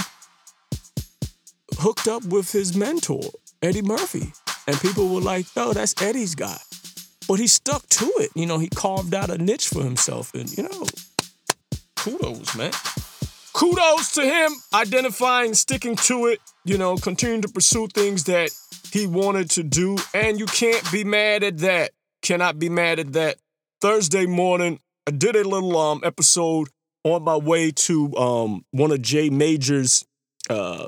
hooked 1.78 2.08
up 2.08 2.24
with 2.24 2.52
his 2.52 2.76
mentor, 2.76 3.22
Eddie 3.60 3.82
Murphy. 3.82 4.32
And 4.66 4.80
people 4.80 5.08
were 5.08 5.20
like, 5.20 5.46
yo, 5.56 5.72
that's 5.72 6.00
Eddie's 6.00 6.34
guy. 6.34 6.58
But 7.28 7.40
he 7.40 7.46
stuck 7.46 7.88
to 7.88 8.12
it. 8.18 8.30
You 8.34 8.46
know, 8.46 8.58
he 8.58 8.68
carved 8.68 9.14
out 9.14 9.30
a 9.30 9.38
niche 9.38 9.68
for 9.68 9.82
himself. 9.82 10.34
And, 10.34 10.56
you 10.56 10.64
know, 10.64 10.86
kudos, 11.96 12.56
man. 12.56 12.72
Kudos 13.52 14.14
to 14.14 14.22
him 14.22 14.52
identifying, 14.74 15.54
sticking 15.54 15.96
to 15.96 16.26
it, 16.26 16.40
you 16.64 16.78
know, 16.78 16.96
continuing 16.96 17.42
to 17.42 17.48
pursue 17.48 17.86
things 17.88 18.24
that 18.24 18.50
he 18.92 19.06
wanted 19.06 19.50
to 19.50 19.62
do. 19.62 19.96
And 20.14 20.38
you 20.38 20.46
can't 20.46 20.90
be 20.92 21.02
mad 21.02 21.42
at 21.42 21.58
that. 21.58 21.90
Cannot 22.22 22.58
be 22.58 22.68
mad 22.68 22.98
at 22.98 23.12
that. 23.14 23.38
Thursday 23.80 24.26
morning, 24.26 24.78
I 25.08 25.10
did 25.10 25.34
a 25.34 25.42
little 25.42 25.76
um 25.76 26.02
episode 26.04 26.68
on 27.02 27.24
my 27.24 27.36
way 27.36 27.72
to 27.72 28.16
um 28.16 28.64
one 28.70 28.92
of 28.92 29.02
Jay 29.02 29.30
Major's 29.30 30.04
uh 30.48 30.86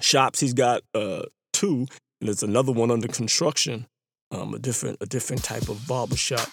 shops. 0.00 0.40
He's 0.40 0.54
got 0.54 0.82
uh 0.94 1.22
two, 1.52 1.86
and 2.20 2.28
there's 2.28 2.42
another 2.42 2.70
one 2.72 2.90
under 2.90 3.08
construction. 3.08 3.86
Um, 4.30 4.54
a 4.54 4.58
different 4.58 4.98
a 5.00 5.06
different 5.06 5.42
type 5.42 5.68
of 5.68 5.86
barber 5.86 6.16
shop 6.16 6.48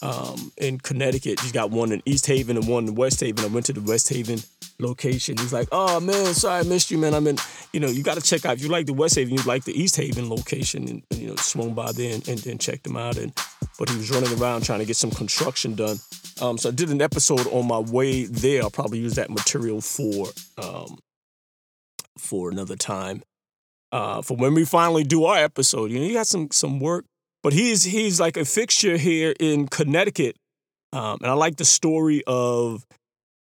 um, 0.00 0.52
in 0.56 0.78
Connecticut. 0.78 1.40
He's 1.40 1.52
got 1.52 1.70
one 1.70 1.92
in 1.92 2.02
East 2.04 2.26
Haven 2.26 2.56
and 2.56 2.66
one 2.66 2.88
in 2.88 2.94
West 2.94 3.20
Haven. 3.20 3.44
I 3.44 3.48
went 3.48 3.66
to 3.66 3.72
the 3.72 3.80
West 3.80 4.08
Haven 4.08 4.38
location. 4.78 5.36
He's 5.38 5.52
like, 5.52 5.68
"Oh 5.72 6.00
man, 6.00 6.34
sorry 6.34 6.60
I 6.60 6.62
missed 6.62 6.90
you, 6.90 6.98
man. 6.98 7.14
I'm 7.14 7.26
in. 7.26 7.38
You 7.72 7.80
know, 7.80 7.88
you 7.88 8.02
got 8.02 8.16
to 8.16 8.22
check 8.22 8.44
out. 8.44 8.56
If 8.56 8.62
you 8.62 8.68
like 8.68 8.86
the 8.86 8.92
West 8.92 9.14
Haven, 9.16 9.34
you 9.34 9.42
like 9.44 9.64
the 9.64 9.78
East 9.80 9.96
Haven 9.96 10.28
location, 10.28 10.88
and, 10.88 11.02
and 11.10 11.20
you 11.20 11.28
know, 11.28 11.36
swung 11.36 11.74
by 11.74 11.92
there 11.92 12.14
and, 12.14 12.46
and 12.46 12.60
checked 12.60 12.84
them 12.84 12.96
out. 12.96 13.16
And 13.16 13.32
but 13.78 13.88
he 13.88 13.96
was 13.96 14.10
running 14.10 14.32
around 14.40 14.64
trying 14.64 14.80
to 14.80 14.84
get 14.84 14.96
some 14.96 15.10
construction 15.10 15.74
done. 15.74 15.98
Um, 16.40 16.58
so 16.58 16.68
I 16.68 16.72
did 16.72 16.90
an 16.90 17.02
episode 17.02 17.46
on 17.48 17.66
my 17.66 17.78
way 17.78 18.24
there. 18.24 18.62
I'll 18.62 18.70
probably 18.70 18.98
use 18.98 19.14
that 19.14 19.30
material 19.30 19.80
for 19.80 20.28
um, 20.58 20.98
for 22.18 22.50
another 22.50 22.76
time. 22.76 23.22
Uh, 23.90 24.22
for 24.22 24.36
when 24.36 24.54
we 24.54 24.64
finally 24.64 25.04
do 25.04 25.24
our 25.24 25.36
episode, 25.36 25.90
you 25.90 25.98
know, 25.98 26.06
you 26.06 26.14
got 26.14 26.26
some 26.26 26.48
some 26.50 26.80
work, 26.80 27.04
but 27.42 27.52
he's 27.52 27.84
he's 27.84 28.20
like 28.20 28.36
a 28.36 28.44
fixture 28.44 28.96
here 28.96 29.34
in 29.38 29.68
Connecticut, 29.68 30.36
um, 30.92 31.18
and 31.22 31.30
I 31.30 31.34
like 31.34 31.56
the 31.56 31.64
story 31.64 32.22
of 32.26 32.86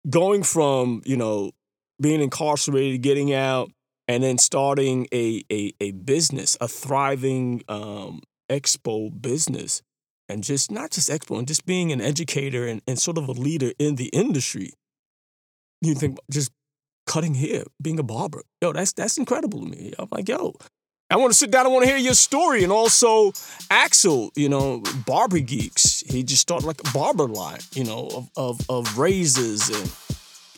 going 0.08 0.42
from 0.42 1.02
you 1.04 1.16
know 1.16 1.52
being 2.00 2.20
incarcerated, 2.20 3.02
getting 3.02 3.32
out, 3.32 3.70
and 4.08 4.22
then 4.22 4.38
starting 4.38 5.06
a 5.12 5.42
a, 5.50 5.72
a 5.80 5.92
business, 5.92 6.56
a 6.60 6.68
thriving 6.68 7.62
um, 7.68 8.22
expo 8.50 9.10
business, 9.20 9.82
and 10.28 10.42
just 10.42 10.70
not 10.70 10.90
just 10.90 11.10
expo, 11.10 11.38
and 11.38 11.48
just 11.48 11.66
being 11.66 11.92
an 11.92 12.00
educator 12.00 12.66
and, 12.66 12.82
and 12.86 12.98
sort 12.98 13.18
of 13.18 13.28
a 13.28 13.32
leader 13.32 13.72
in 13.78 13.96
the 13.96 14.06
industry. 14.06 14.72
You 15.82 15.94
think 15.94 16.18
just 16.30 16.50
cutting 17.06 17.34
hair, 17.34 17.64
being 17.82 17.98
a 17.98 18.02
barber, 18.02 18.42
yo, 18.62 18.72
that's 18.72 18.94
that's 18.94 19.18
incredible 19.18 19.60
to 19.60 19.66
me. 19.66 19.92
I'm 19.98 20.08
like, 20.10 20.28
yo, 20.28 20.54
I 21.10 21.16
want 21.16 21.32
to 21.32 21.38
sit 21.38 21.50
down. 21.50 21.66
I 21.66 21.68
want 21.68 21.84
to 21.84 21.88
hear 21.90 21.98
your 21.98 22.14
story. 22.14 22.64
And 22.64 22.72
also, 22.72 23.32
Axel, 23.70 24.32
you 24.34 24.48
know, 24.48 24.82
Barber 25.06 25.38
Geeks. 25.38 26.00
He 26.00 26.22
just 26.22 26.42
started 26.42 26.66
like 26.66 26.80
a 26.80 26.92
barber 26.92 27.26
line, 27.26 27.60
you 27.74 27.84
know, 27.84 28.08
of 28.14 28.30
of, 28.36 28.60
of 28.70 28.98
razors 28.98 29.68
and 29.68 29.92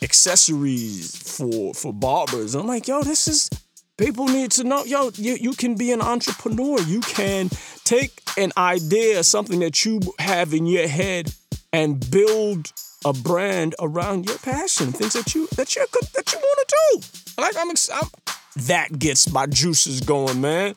accessories 0.03 1.37
for 1.37 1.75
for 1.75 1.93
barbers. 1.93 2.55
I'm 2.55 2.67
like, 2.67 2.87
yo, 2.87 3.03
this 3.03 3.27
is 3.27 3.51
people 3.99 4.27
need 4.29 4.53
to 4.53 4.65
know. 4.65 4.85
Yo, 4.85 5.11
you, 5.17 5.37
you 5.41 5.53
can 5.53 5.75
be 5.75 5.93
an 5.93 6.01
entrepreneur. 6.01 6.81
You 6.81 7.01
can 7.01 7.51
take 7.85 8.23
an 8.39 8.53
idea, 8.57 9.25
something 9.25 9.61
that 9.61 9.85
you 9.85 10.01
have 10.19 10.55
in 10.55 10.67
your 10.67 10.87
head, 10.87 11.35
and 11.73 12.09
build 12.11 12.73
a 13.05 13.13
brand 13.13 13.75
around 13.81 14.27
your 14.27 14.39
passion, 14.39 14.93
things 14.93 15.13
that 15.15 15.35
you 15.35 15.49
that 15.57 15.75
you 15.75 15.85
that 16.15 16.33
you 16.33 16.39
want 16.39 16.69
to 16.69 16.77
do. 16.93 17.43
Like 17.43 17.57
I'm, 17.57 17.71
I'm 17.71 18.09
that 18.57 18.99
gets 18.99 19.31
my 19.33 19.47
juices 19.47 20.01
going, 20.01 20.41
man. 20.41 20.75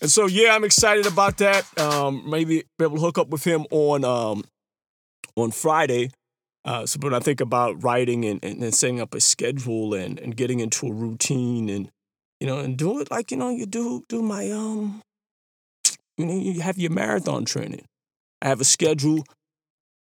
And 0.00 0.10
so 0.10 0.26
yeah, 0.26 0.54
I'm 0.54 0.64
excited 0.64 1.06
about 1.06 1.38
that. 1.38 1.66
Um, 1.78 2.28
maybe 2.28 2.64
be 2.78 2.84
able 2.84 2.96
to 2.96 3.02
hook 3.02 3.18
up 3.18 3.28
with 3.28 3.44
him 3.44 3.66
on 3.70 4.04
um, 4.04 4.44
on 5.36 5.50
Friday. 5.50 6.10
Uh, 6.64 6.86
so 6.86 6.98
when 7.00 7.14
I 7.14 7.18
think 7.18 7.40
about 7.40 7.82
writing 7.82 8.24
and, 8.24 8.42
and, 8.44 8.62
and 8.62 8.74
setting 8.74 9.00
up 9.00 9.14
a 9.14 9.20
schedule 9.20 9.94
and, 9.94 10.20
and 10.20 10.36
getting 10.36 10.60
into 10.60 10.86
a 10.86 10.92
routine 10.92 11.68
and 11.68 11.90
you 12.40 12.46
know 12.46 12.58
and 12.58 12.76
do 12.76 13.00
it 13.00 13.10
like 13.10 13.30
you 13.30 13.36
know 13.36 13.50
you 13.50 13.66
do 13.66 14.04
do 14.08 14.22
my 14.22 14.50
um 14.50 15.00
you 16.16 16.26
know 16.26 16.34
you 16.34 16.60
have 16.60 16.78
your 16.78 16.90
marathon 16.90 17.44
training. 17.44 17.84
I 18.40 18.48
have 18.48 18.60
a 18.60 18.64
schedule. 18.64 19.24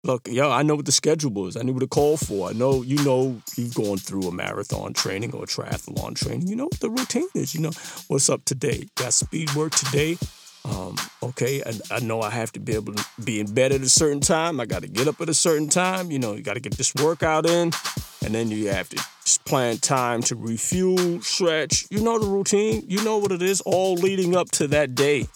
Look, 0.07 0.29
yo, 0.29 0.53
I 0.53 0.63
know 0.63 0.77
what 0.77 0.87
the 0.87 0.93
schedule 0.93 1.33
was. 1.33 1.57
I 1.57 1.63
knew 1.63 1.73
what 1.73 1.81
to 1.81 1.89
call 1.89 2.17
for. 2.17 2.49
I 2.49 2.53
know 2.53 2.83
you 2.83 2.95
know 3.05 3.43
you've 3.57 3.75
gone 3.75 3.97
through 3.97 4.29
a 4.29 4.33
marathon 4.33 4.93
training 4.93 5.35
or 5.35 5.43
a 5.43 5.47
triathlon 5.49 6.15
training. 6.15 6.47
You 6.47 6.55
know 6.55 6.67
what 6.67 6.79
the 6.79 6.91
routine 6.91 7.27
is. 7.35 7.57
You 7.57 7.63
know 7.63 7.73
what's 8.07 8.31
up 8.31 8.45
today. 8.45 8.87
Got 8.95 9.15
speed 9.15 9.53
work 9.57 9.75
today. 9.75 10.17
Um, 10.65 10.95
okay, 11.25 11.61
and 11.63 11.83
I 11.91 11.99
know 11.99 12.21
I 12.21 12.31
have 12.31 12.53
to 12.53 12.61
be 12.61 12.75
able 12.75 12.95
to 12.95 13.05
be 13.25 13.41
in 13.41 13.53
bed 13.53 13.73
at 13.73 13.81
a 13.81 13.89
certain 13.89 14.21
time. 14.21 14.61
I 14.61 14.67
got 14.67 14.83
to 14.83 14.89
get 14.89 15.09
up 15.09 15.21
at 15.21 15.29
a 15.29 15.35
certain 15.35 15.69
time. 15.69 16.13
You 16.13 16.21
know, 16.21 16.35
you 16.35 16.43
got 16.43 16.55
to 16.55 16.61
get 16.61 16.75
this 16.75 16.95
workout 16.95 17.45
in, 17.45 17.73
and 18.25 18.33
then 18.33 18.49
you 18.49 18.69
have 18.69 18.89
to 18.91 18.97
just 19.25 19.45
plan 19.45 19.79
time 19.79 20.23
to 20.23 20.37
refuel, 20.37 21.21
stretch. 21.21 21.85
You 21.91 22.01
know 22.01 22.21
the 22.21 22.29
routine. 22.29 22.85
You 22.87 23.03
know 23.03 23.19
what 23.19 23.33
it 23.33 23.43
is, 23.43 23.61
all 23.63 23.95
leading 23.95 24.37
up 24.37 24.53
to 24.53 24.69
that 24.69 24.95
day. 24.95 25.27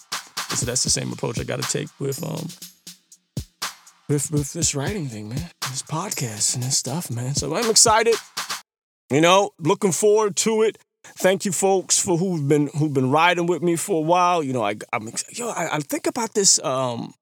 So 0.55 0.65
that's 0.65 0.83
the 0.83 0.89
same 0.89 1.11
approach 1.11 1.41
I 1.41 1.43
got 1.43 1.61
to 1.61 1.69
take 1.69 1.89
with 1.99 2.23
um 2.23 2.47
with 4.11 4.31
with 4.31 4.53
this 4.53 4.75
writing 4.75 5.07
thing, 5.07 5.29
man. 5.29 5.49
This 5.69 5.83
podcast 5.83 6.55
and 6.55 6.63
this 6.63 6.77
stuff, 6.77 7.09
man. 7.09 7.33
So 7.33 7.55
I'm 7.55 7.69
excited. 7.69 8.15
You 9.09 9.21
know, 9.21 9.51
looking 9.57 9.93
forward 9.93 10.35
to 10.37 10.63
it. 10.63 10.77
Thank 11.03 11.45
you, 11.45 11.51
folks, 11.51 11.97
for 11.97 12.17
who've 12.17 12.45
been 12.47 12.69
who've 12.77 12.93
been 12.93 13.09
riding 13.09 13.45
with 13.45 13.61
me 13.61 13.75
for 13.77 13.97
a 13.97 14.05
while. 14.05 14.43
You 14.43 14.53
know, 14.53 14.63
I 14.63 14.75
I'm 14.91 15.09
yo, 15.31 15.49
I, 15.49 15.77
I 15.77 15.79
think 15.79 16.07
about 16.07 16.33
this 16.33 16.59
um 16.63 17.13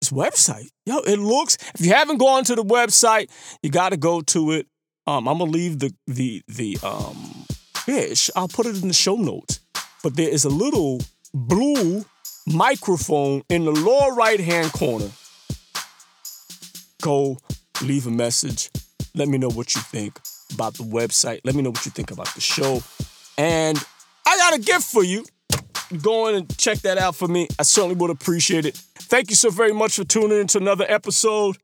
this 0.00 0.10
website. 0.10 0.68
Yo, 0.86 0.98
it 0.98 1.18
looks. 1.18 1.58
If 1.74 1.84
you 1.84 1.92
haven't 1.92 2.18
gone 2.18 2.44
to 2.44 2.54
the 2.54 2.64
website, 2.64 3.30
you 3.62 3.70
got 3.70 3.90
to 3.90 3.98
go 3.98 4.22
to 4.22 4.52
it. 4.52 4.66
Um, 5.06 5.28
I'm 5.28 5.38
gonna 5.38 5.50
leave 5.50 5.78
the 5.78 5.92
the 6.06 6.42
the 6.48 6.78
um 6.82 7.44
yeah, 7.86 8.14
I'll 8.34 8.48
put 8.48 8.64
it 8.64 8.80
in 8.80 8.88
the 8.88 8.94
show 8.94 9.16
notes. 9.16 9.60
But 10.02 10.16
there 10.16 10.28
is 10.30 10.44
a 10.44 10.50
little 10.50 11.02
blue 11.34 12.04
microphone 12.46 13.42
in 13.50 13.66
the 13.66 13.72
lower 13.72 14.14
right 14.14 14.40
hand 14.40 14.72
corner. 14.72 15.10
Go 17.04 17.36
leave 17.82 18.06
a 18.06 18.10
message. 18.10 18.70
Let 19.14 19.28
me 19.28 19.36
know 19.36 19.50
what 19.50 19.74
you 19.74 19.82
think 19.82 20.18
about 20.54 20.72
the 20.72 20.84
website. 20.84 21.40
Let 21.44 21.54
me 21.54 21.60
know 21.60 21.68
what 21.68 21.84
you 21.84 21.90
think 21.90 22.10
about 22.10 22.34
the 22.34 22.40
show. 22.40 22.82
And 23.36 23.76
I 24.26 24.38
got 24.38 24.54
a 24.54 24.58
gift 24.58 24.84
for 24.84 25.04
you. 25.04 25.26
Go 26.00 26.28
in 26.28 26.34
and 26.36 26.56
check 26.56 26.78
that 26.78 26.96
out 26.96 27.14
for 27.14 27.28
me. 27.28 27.46
I 27.58 27.62
certainly 27.62 27.96
would 27.96 28.08
appreciate 28.08 28.64
it. 28.64 28.74
Thank 28.74 29.28
you 29.28 29.36
so 29.36 29.50
very 29.50 29.74
much 29.74 29.96
for 29.96 30.04
tuning 30.04 30.40
in 30.40 30.46
to 30.46 30.58
another 30.58 30.86
episode. 30.88 31.58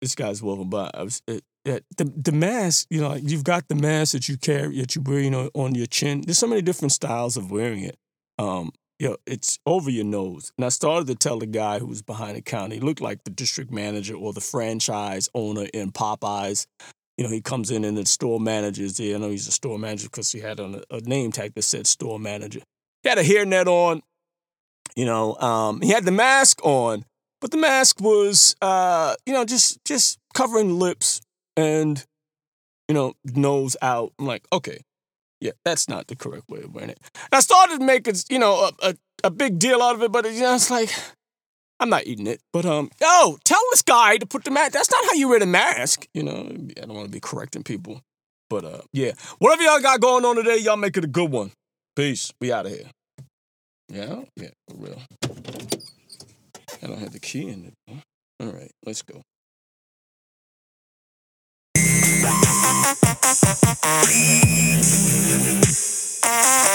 This 0.00 0.14
guy's 0.14 0.40
welcome 0.40 0.70
by. 0.70 0.92
Was, 0.96 1.20
it, 1.26 1.42
it, 1.64 1.84
the 1.96 2.04
the 2.04 2.30
mask, 2.30 2.86
you 2.90 3.00
know, 3.00 3.14
you've 3.14 3.42
got 3.42 3.66
the 3.66 3.74
mask 3.74 4.12
that 4.12 4.28
you 4.28 4.36
carry, 4.36 4.80
that 4.80 4.94
you 4.94 5.02
wear, 5.02 5.18
you 5.18 5.30
know, 5.30 5.50
on 5.54 5.74
your 5.74 5.86
chin. 5.86 6.22
There's 6.24 6.38
so 6.38 6.46
many 6.46 6.62
different 6.62 6.92
styles 6.92 7.36
of 7.36 7.50
wearing 7.50 7.82
it. 7.82 7.98
Um, 8.38 8.70
you 9.04 9.10
know, 9.10 9.16
it's 9.26 9.58
over 9.66 9.90
your 9.90 10.06
nose. 10.06 10.50
And 10.56 10.64
I 10.64 10.70
started 10.70 11.06
to 11.08 11.14
tell 11.14 11.38
the 11.38 11.44
guy 11.44 11.78
who 11.78 11.86
was 11.86 12.00
behind 12.00 12.36
the 12.36 12.40
counter, 12.40 12.74
he 12.74 12.80
looked 12.80 13.02
like 13.02 13.22
the 13.24 13.30
district 13.30 13.70
manager 13.70 14.14
or 14.14 14.32
the 14.32 14.40
franchise 14.40 15.28
owner 15.34 15.66
in 15.74 15.92
Popeyes. 15.92 16.66
You 17.18 17.24
know, 17.24 17.30
he 17.30 17.42
comes 17.42 17.70
in 17.70 17.84
and 17.84 17.98
the 17.98 18.06
store 18.06 18.40
manager's 18.40 18.96
there. 18.96 19.16
I 19.16 19.18
know 19.18 19.28
he's 19.28 19.46
a 19.46 19.52
store 19.52 19.78
manager 19.78 20.08
because 20.08 20.32
he 20.32 20.40
had 20.40 20.58
on 20.58 20.76
a, 20.76 20.96
a 20.96 21.00
name 21.02 21.32
tag 21.32 21.52
that 21.54 21.62
said 21.62 21.86
store 21.86 22.18
manager. 22.18 22.60
He 23.02 23.10
had 23.10 23.18
a 23.18 23.22
hairnet 23.22 23.66
on. 23.66 24.00
You 24.96 25.04
know, 25.04 25.34
um, 25.36 25.82
he 25.82 25.90
had 25.90 26.06
the 26.06 26.10
mask 26.10 26.64
on, 26.64 27.04
but 27.42 27.50
the 27.50 27.56
mask 27.58 28.00
was, 28.00 28.56
uh, 28.62 29.16
you 29.26 29.34
know, 29.34 29.44
just 29.44 29.84
just 29.84 30.18
covering 30.32 30.78
lips 30.78 31.20
and, 31.58 32.02
you 32.88 32.94
know, 32.94 33.14
nose 33.24 33.76
out. 33.82 34.14
I'm 34.18 34.26
like, 34.26 34.46
okay, 34.52 34.82
yeah, 35.40 35.52
that's 35.64 35.88
not 35.88 36.06
the 36.06 36.16
correct 36.16 36.48
way 36.48 36.62
of 36.62 36.74
wearing 36.74 36.90
it. 36.90 37.00
And 37.14 37.32
I 37.32 37.40
started 37.40 37.82
making, 37.82 38.14
you 38.28 38.38
know, 38.38 38.70
a, 38.82 38.88
a, 38.88 38.96
a 39.24 39.30
big 39.30 39.58
deal 39.58 39.82
out 39.82 39.94
of 39.94 40.02
it, 40.02 40.12
but 40.12 40.24
you 40.32 40.40
know, 40.40 40.54
it's 40.54 40.70
like 40.70 40.90
I'm 41.80 41.88
not 41.90 42.06
eating 42.06 42.26
it. 42.26 42.40
But 42.52 42.64
um, 42.66 42.90
yo, 43.00 43.38
tell 43.44 43.60
this 43.72 43.82
guy 43.82 44.16
to 44.16 44.26
put 44.26 44.44
the 44.44 44.50
mask. 44.50 44.72
That's 44.72 44.90
not 44.90 45.04
how 45.04 45.14
you 45.14 45.28
wear 45.28 45.40
the 45.40 45.46
mask. 45.46 46.06
You 46.14 46.22
know, 46.22 46.48
I 46.76 46.80
don't 46.86 46.94
want 46.94 47.06
to 47.06 47.12
be 47.12 47.20
correcting 47.20 47.62
people, 47.62 48.00
but 48.48 48.64
uh, 48.64 48.80
yeah, 48.92 49.12
whatever 49.38 49.62
y'all 49.62 49.80
got 49.80 50.00
going 50.00 50.24
on 50.24 50.36
today, 50.36 50.58
y'all 50.58 50.76
make 50.76 50.96
it 50.96 51.04
a 51.04 51.08
good 51.08 51.30
one. 51.30 51.50
Peace. 51.96 52.32
We 52.40 52.52
out 52.52 52.66
of 52.66 52.72
here. 52.72 52.90
Yeah, 53.88 54.22
yeah, 54.36 54.48
for 54.68 54.76
real. 54.76 55.02
I 56.82 56.86
don't 56.86 56.98
have 56.98 57.12
the 57.12 57.20
key 57.20 57.48
in 57.48 57.66
it. 57.66 57.94
All 58.40 58.48
right, 58.48 58.70
let's 58.84 59.02
go. 59.02 59.22
Thank 66.22 66.73